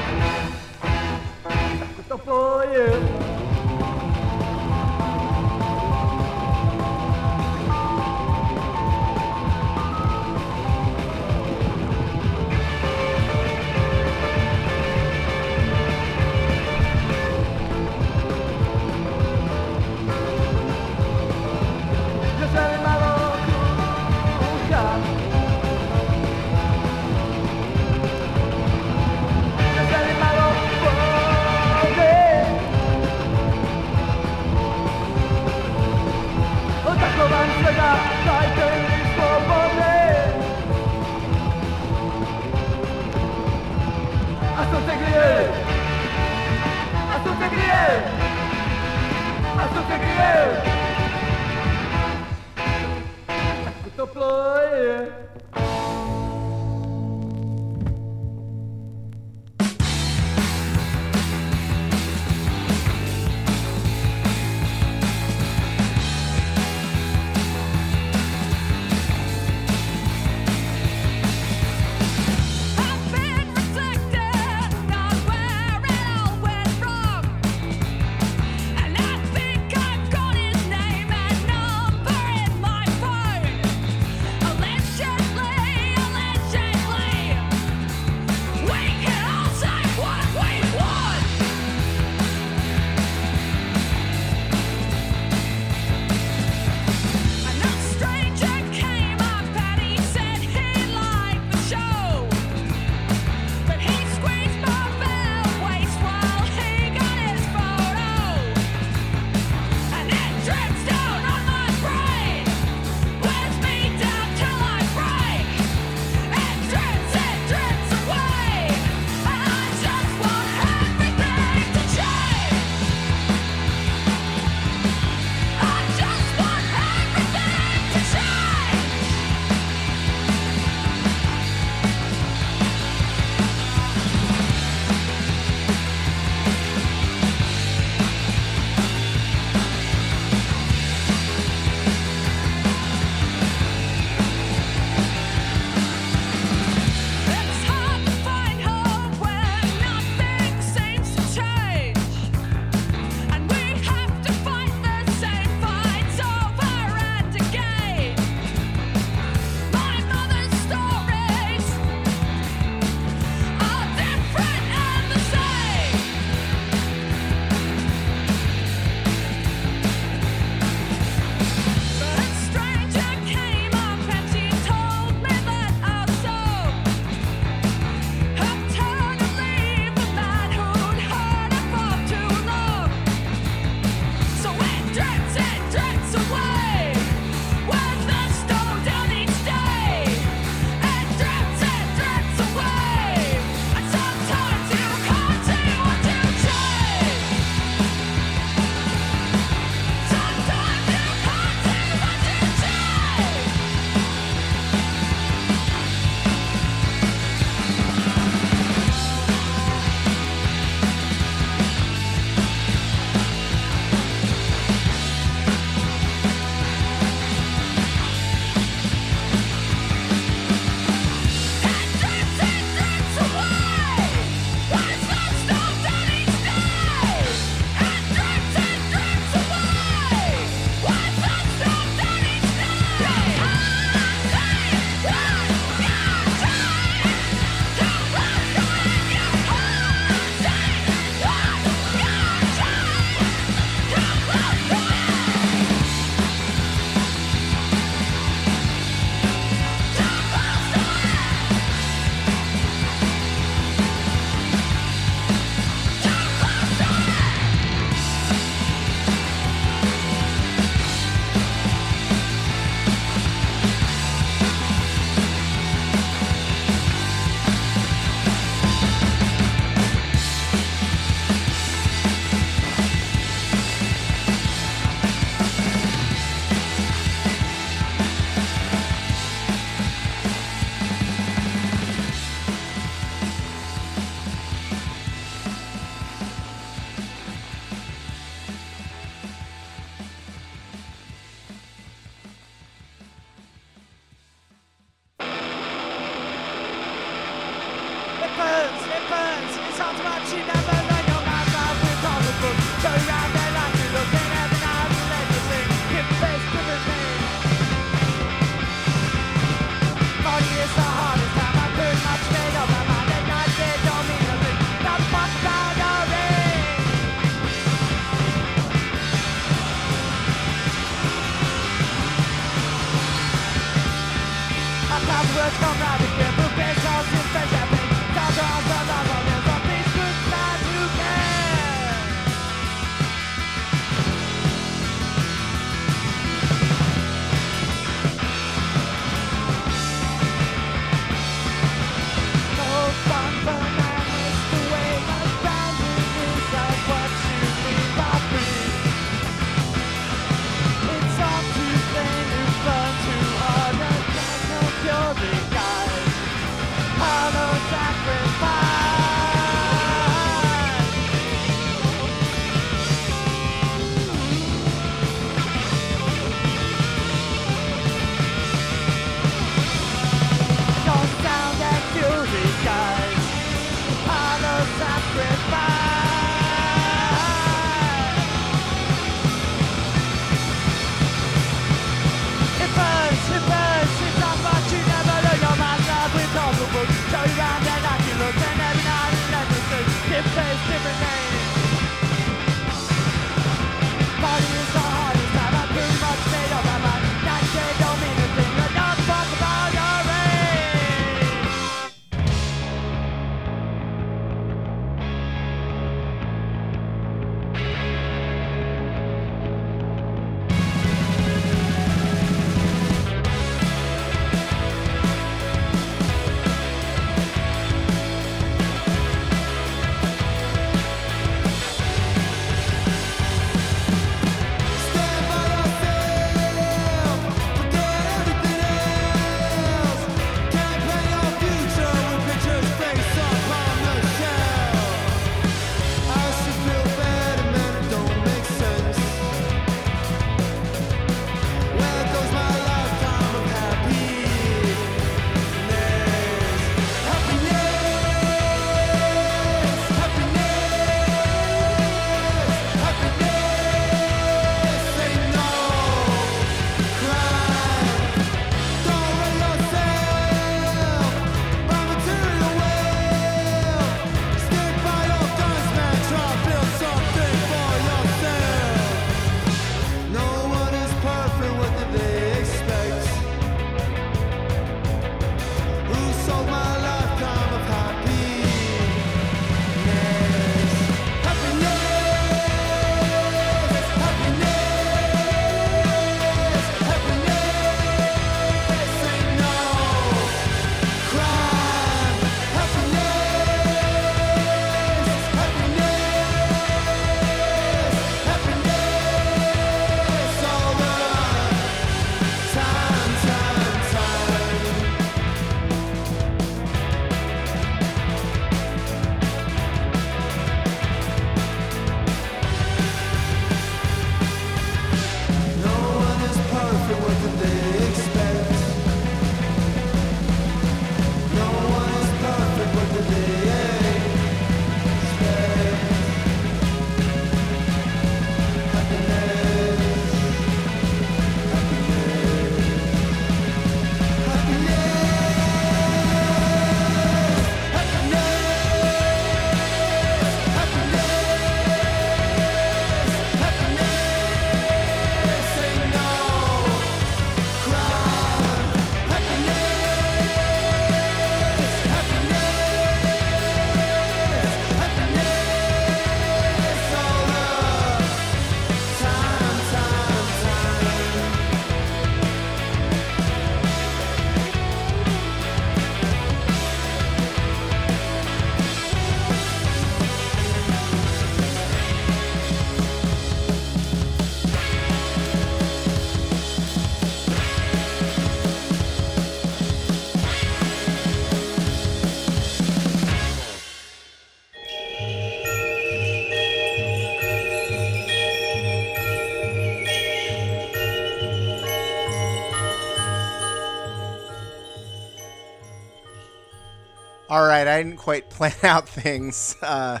Right, 597.62 597.78
I 597.78 597.82
didn't 597.84 597.98
quite 597.98 598.28
plan 598.30 598.54
out 598.64 598.88
things 598.88 599.54
uh, 599.62 600.00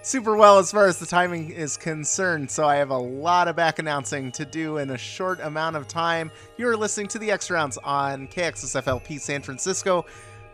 super 0.00 0.36
well 0.36 0.58
as 0.58 0.72
far 0.72 0.86
as 0.86 0.98
the 0.98 1.04
timing 1.04 1.50
is 1.50 1.76
concerned, 1.76 2.50
so 2.50 2.66
I 2.66 2.76
have 2.76 2.88
a 2.88 2.96
lot 2.96 3.46
of 3.46 3.54
back 3.56 3.78
announcing 3.78 4.32
to 4.32 4.46
do 4.46 4.78
in 4.78 4.88
a 4.88 4.96
short 4.96 5.38
amount 5.40 5.76
of 5.76 5.86
time. 5.86 6.30
You're 6.56 6.78
listening 6.78 7.08
to 7.08 7.18
the 7.18 7.30
Extra 7.30 7.60
Ounce 7.60 7.76
on 7.84 8.26
KXSFLP 8.28 9.20
San 9.20 9.42
Francisco 9.42 10.06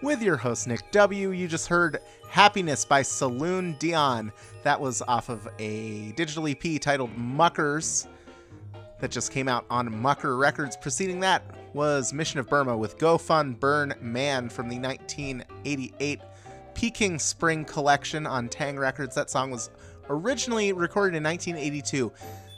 with 0.02 0.20
your 0.22 0.36
host, 0.36 0.66
Nick 0.66 0.90
W. 0.90 1.30
You 1.30 1.46
just 1.46 1.68
heard 1.68 2.00
Happiness 2.28 2.84
by 2.84 3.02
Saloon 3.02 3.76
Dion. 3.78 4.32
That 4.64 4.80
was 4.80 5.02
off 5.02 5.28
of 5.28 5.46
a 5.60 6.10
digital 6.16 6.48
EP 6.48 6.80
titled 6.80 7.16
Muckers 7.16 8.08
that 8.98 9.12
just 9.12 9.30
came 9.30 9.46
out 9.46 9.66
on 9.70 9.96
Mucker 10.02 10.36
Records. 10.36 10.76
Preceding 10.76 11.20
that, 11.20 11.44
was 11.74 12.12
Mission 12.12 12.40
of 12.40 12.48
Burma 12.48 12.76
with 12.76 12.98
Go 12.98 13.18
Fun 13.18 13.52
Burn 13.52 13.94
Man 14.00 14.48
from 14.48 14.68
the 14.68 14.80
1988 14.80 16.20
Peking 16.80 17.18
Spring 17.18 17.66
collection 17.66 18.26
on 18.26 18.48
Taang! 18.48 18.78
Records. 18.78 19.14
That 19.14 19.28
song 19.28 19.50
was 19.50 19.68
originally 20.08 20.72
recorded 20.72 21.14
in 21.14 21.22
1982. 21.22 22.10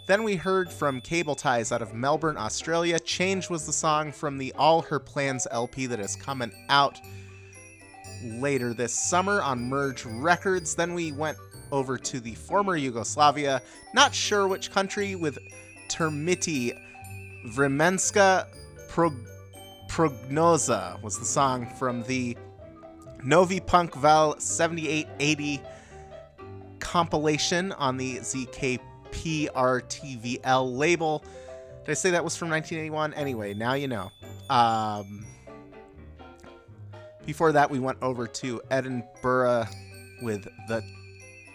Then 0.07 0.23
we 0.23 0.37
heard 0.37 0.71
from 0.71 1.01
Cable 1.01 1.35
Ties 1.35 1.73
out 1.73 1.83
of 1.83 1.93
Melbourne, 1.93 2.37
Australia. 2.37 3.01
Change 3.01 3.51
was 3.51 3.67
the 3.67 3.73
song 3.73 4.13
from 4.13 4.39
the 4.39 4.53
All 4.53 4.81
Her 4.81 5.01
Plans 5.01 5.49
LP 5.51 5.87
that 5.87 5.99
is 5.99 6.15
coming 6.15 6.53
out 6.69 7.01
later 8.23 8.73
this 8.73 8.95
summer 8.95 9.43
on 9.43 9.69
Merge 9.69 10.05
Records. 10.07 10.77
Then 10.77 10.95
we 10.95 11.11
went 11.11 11.37
over 11.73 11.99
to 11.99 12.21
the 12.21 12.37
former 12.37 12.77
Yugoslavia, 12.77 13.61
not 13.93 14.15
sure 14.15 14.47
which 14.47 14.71
country, 14.71 15.17
with 15.17 15.37
Termiti 15.89 16.81
Vremenska 17.49 18.47
Prog- 18.89 19.27
Prognoza 19.89 21.03
was 21.03 21.19
the 21.19 21.25
song 21.25 21.67
from 21.77 22.05
the 22.05 22.37
Novi 23.25 23.61
Punk 23.61 23.95
Val 23.95 24.39
7880 24.39 25.63
compilation 26.81 27.73
on 27.73 27.97
the 27.97 28.19
ZKPRTVL 28.19 28.79
label. 30.77 31.25
Did 31.85 31.91
I 31.91 31.95
say 31.95 32.11
that 32.11 32.23
was 32.23 32.37
from 32.37 32.51
1981? 32.51 33.15
Anyway, 33.15 33.55
now 33.55 33.73
you 33.75 33.89
know. 33.89 34.11
Um, 34.51 35.25
before 37.25 37.53
that, 37.53 37.71
we 37.71 37.79
went 37.79 37.99
over 38.03 38.27
to 38.27 38.61
Edinburgh 38.71 39.67
with 40.23 40.45
the 40.69 40.85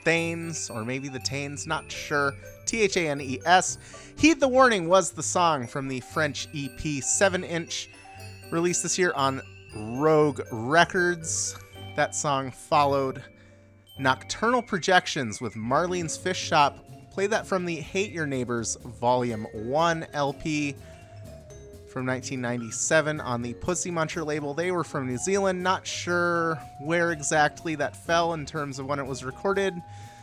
Thanes, 0.03 0.69
or 0.69 0.85
maybe 0.85 1.10
the 1.10 1.19
Tanes, 1.19 1.68
not 1.68 1.91
sure. 1.91 2.34
T 2.65 2.81
H 2.81 2.98
A 2.98 3.07
N 3.07 3.22
E 3.22 3.39
S. 3.45 3.77
Heed 4.18 4.39
the 4.39 4.48
Warning 4.48 4.88
was 4.88 5.11
the 5.11 5.23
song 5.23 5.68
from 5.68 5.88
the 5.88 5.99
French 5.99 6.48
EP 6.56 7.03
7 7.03 7.44
inch, 7.44 7.89
released 8.52 8.84
this 8.84 8.98
year 8.98 9.14
on 9.15 9.41
Rogue 9.76 10.41
Records. 10.52 11.56
That 11.95 12.15
song 12.15 12.52
followed 12.52 13.23
Nocturnal 13.98 14.61
Projections 14.61 15.41
with 15.41 15.56
Marlene's 15.56 16.18
Fish 16.18 16.39
Shop. 16.39 16.77
Play 17.11 17.27
that 17.27 17.48
from 17.48 17.65
the 17.65 17.76
Hate 17.76 18.11
Your 18.11 18.27
Neighbors 18.27 18.77
Volume 18.99 19.48
1 19.53 20.07
LP 20.14 20.73
from 21.91 22.06
1997 22.06 23.19
on 23.19 23.41
the 23.41 23.53
Pussy 23.56 23.89
Muncher 23.89 24.26
label. 24.26 24.53
They 24.53 24.72
were 24.72 24.84
from 24.84 25.07
New 25.07 25.18
Zealand. 25.18 25.64
Not 25.64 25.88
sure 25.88 26.56
where 26.81 27.11
exactly 27.11 27.76
that 27.76 27.95
fell 27.95 28.34
in 28.34 28.45
terms 28.45 28.77
of 28.77 28.85
when 28.85 28.99
it 28.99 29.06
was 29.06 29.23
recorded. 29.23 29.73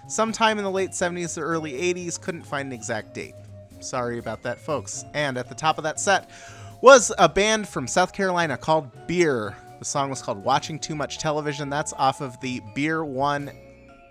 Sometime 0.06 0.58
in 0.58 0.64
the 0.64 0.70
late 0.70 0.90
70s 0.90 1.36
or 1.36 1.44
early 1.44 1.72
80s. 1.72 2.20
Couldn't 2.20 2.44
find 2.44 2.68
an 2.68 2.72
exact 2.72 3.14
date. 3.14 3.34
Sorry 3.80 4.18
about 4.18 4.42
that, 4.42 4.58
folks. 4.58 5.04
And 5.14 5.36
at 5.36 5.48
the 5.48 5.54
top 5.54 5.78
of 5.78 5.84
that 5.84 5.98
set 5.98 6.30
was 6.84 7.10
a 7.16 7.26
band 7.26 7.66
from 7.66 7.86
South 7.86 8.12
Carolina 8.12 8.58
called 8.58 8.90
Beer. 9.06 9.56
The 9.78 9.86
song 9.86 10.10
was 10.10 10.20
called 10.20 10.44
Watching 10.44 10.78
Too 10.78 10.94
Much 10.94 11.16
Television. 11.16 11.70
That's 11.70 11.94
off 11.94 12.20
of 12.20 12.38
the 12.40 12.60
Beer 12.74 13.06
One 13.06 13.50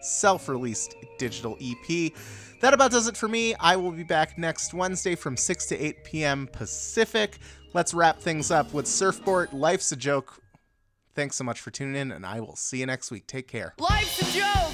self 0.02 0.50
released 0.50 0.96
digital 1.20 1.56
EP. 1.62 2.12
That 2.62 2.74
about 2.74 2.90
does 2.90 3.08
it 3.08 3.16
for 3.16 3.28
me. 3.28 3.54
I 3.60 3.76
will 3.76 3.92
be 3.92 4.02
back 4.02 4.40
next 4.40 4.74
Wednesday 4.74 5.14
from 5.14 5.38
6 5.38 5.68
to 5.68 5.78
8 5.78 6.04
p.m. 6.04 6.50
Pacific. 6.52 7.38
Let's 7.76 7.94
wrap 7.94 8.20
things 8.20 8.50
up 8.50 8.74
with 8.74 8.88
Surfboard 8.88 9.54
Life's 9.54 9.92
a 9.92 9.96
Joke. 9.96 10.42
Thanks 11.14 11.36
so 11.36 11.44
much 11.44 11.62
for 11.62 11.70
tuning 11.70 11.96
in, 11.96 12.12
and 12.12 12.26
I 12.26 12.40
will 12.40 12.56
see 12.56 12.80
you 12.80 12.88
next 12.88 13.12
week. 13.12 13.28
Take 13.28 13.48
care. 13.48 13.76
Life's 13.78 14.20
a 14.20 14.40
joke, 14.40 14.74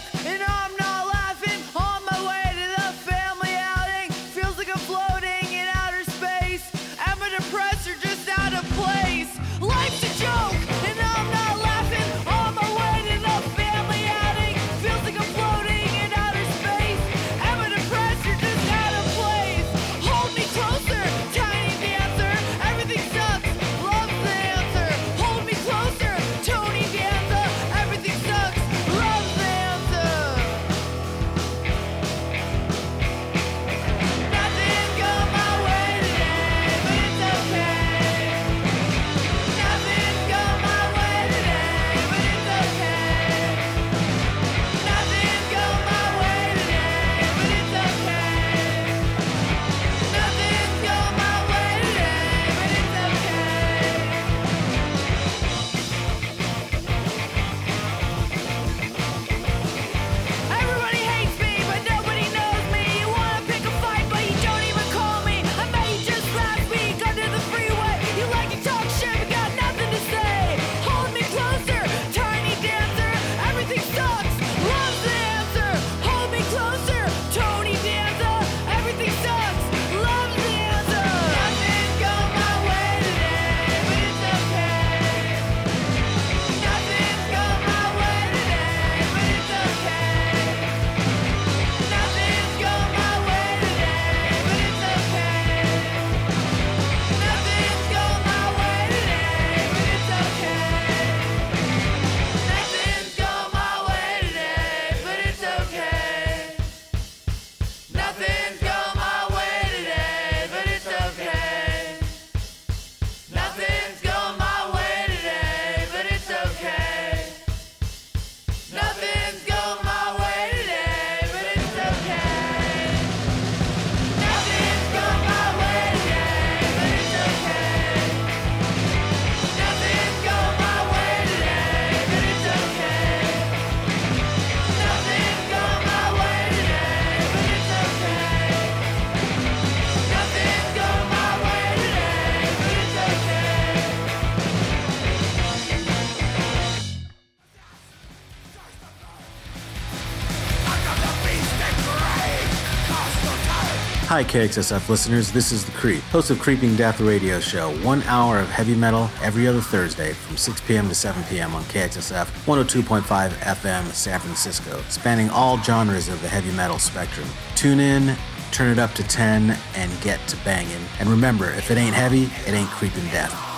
Hi, 154.19 154.25
KXSF 154.25 154.89
listeners. 154.89 155.31
This 155.31 155.53
is 155.53 155.63
The 155.63 155.71
Creep, 155.71 156.01
host 156.11 156.29
of 156.29 156.39
Creeping 156.39 156.75
Death 156.75 156.99
Radio 156.99 157.39
Show. 157.39 157.71
One 157.85 158.03
hour 158.03 158.37
of 158.37 158.49
heavy 158.49 158.75
metal 158.75 159.09
every 159.21 159.47
other 159.47 159.61
Thursday 159.61 160.11
from 160.11 160.35
6 160.35 160.59
p.m. 160.67 160.89
to 160.89 160.93
7 160.93 161.23
p.m. 161.29 161.55
on 161.55 161.63
KXSF 161.63 162.25
102.5 162.43 163.29
FM 163.29 163.85
San 163.93 164.19
Francisco, 164.19 164.83
spanning 164.89 165.29
all 165.29 165.57
genres 165.59 166.09
of 166.09 166.21
the 166.21 166.27
heavy 166.27 166.51
metal 166.51 166.79
spectrum. 166.79 167.29
Tune 167.55 167.79
in, 167.79 168.17
turn 168.51 168.69
it 168.69 168.77
up 168.77 168.91
to 168.95 169.03
10, 169.07 169.57
and 169.75 170.01
get 170.01 170.19
to 170.27 170.35
banging. 170.43 170.85
And 170.99 171.07
remember, 171.07 171.51
if 171.51 171.71
it 171.71 171.77
ain't 171.77 171.95
heavy, 171.95 172.23
it 172.45 172.49
ain't 172.49 172.69
creeping 172.71 173.05
death. 173.05 173.48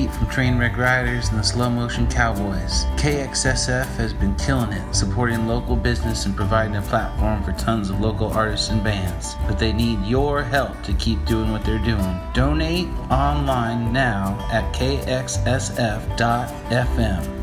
Pete 0.00 0.10
from 0.12 0.26
Trainwreck 0.28 0.78
Riders 0.78 1.28
and 1.28 1.38
the 1.38 1.42
Slow 1.42 1.68
Motion 1.68 2.06
Cowboys. 2.08 2.86
KXSF 2.96 3.84
has 3.96 4.14
been 4.14 4.34
killing 4.36 4.72
it, 4.72 4.94
supporting 4.94 5.46
local 5.46 5.76
business 5.76 6.24
and 6.24 6.34
providing 6.34 6.76
a 6.76 6.82
platform 6.82 7.42
for 7.44 7.52
tons 7.52 7.90
of 7.90 8.00
local 8.00 8.28
artists 8.28 8.70
and 8.70 8.82
bands. 8.82 9.36
But 9.46 9.58
they 9.58 9.74
need 9.74 10.02
your 10.06 10.42
help 10.42 10.82
to 10.84 10.94
keep 10.94 11.22
doing 11.26 11.52
what 11.52 11.66
they're 11.66 11.84
doing. 11.84 12.18
Donate 12.32 12.88
online 13.10 13.92
now 13.92 14.38
at 14.50 14.72
kxsf.fm. 14.74 15.36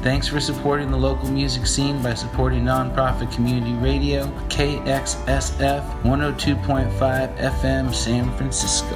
Thanks 0.02 0.28
for 0.28 0.40
supporting 0.40 0.90
the 0.90 0.98
local 0.98 1.30
music 1.30 1.68
scene 1.68 2.02
by 2.02 2.16
supporting 2.16 2.64
nonprofit 2.64 3.32
community 3.32 3.74
radio 3.74 4.26
KXSF 4.50 6.02
102.5 6.02 7.38
FM 7.38 7.94
San 7.94 8.36
Francisco. 8.36 8.96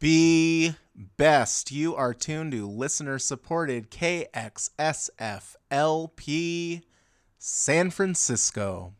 Be 0.00 0.76
best. 1.16 1.72
You 1.72 1.96
are 1.96 2.14
tuned 2.14 2.52
to 2.52 2.68
listener 2.68 3.18
supported 3.18 3.90
KXSF 3.90 5.56
LP 5.72 6.82
San 7.36 7.90
Francisco. 7.90 8.94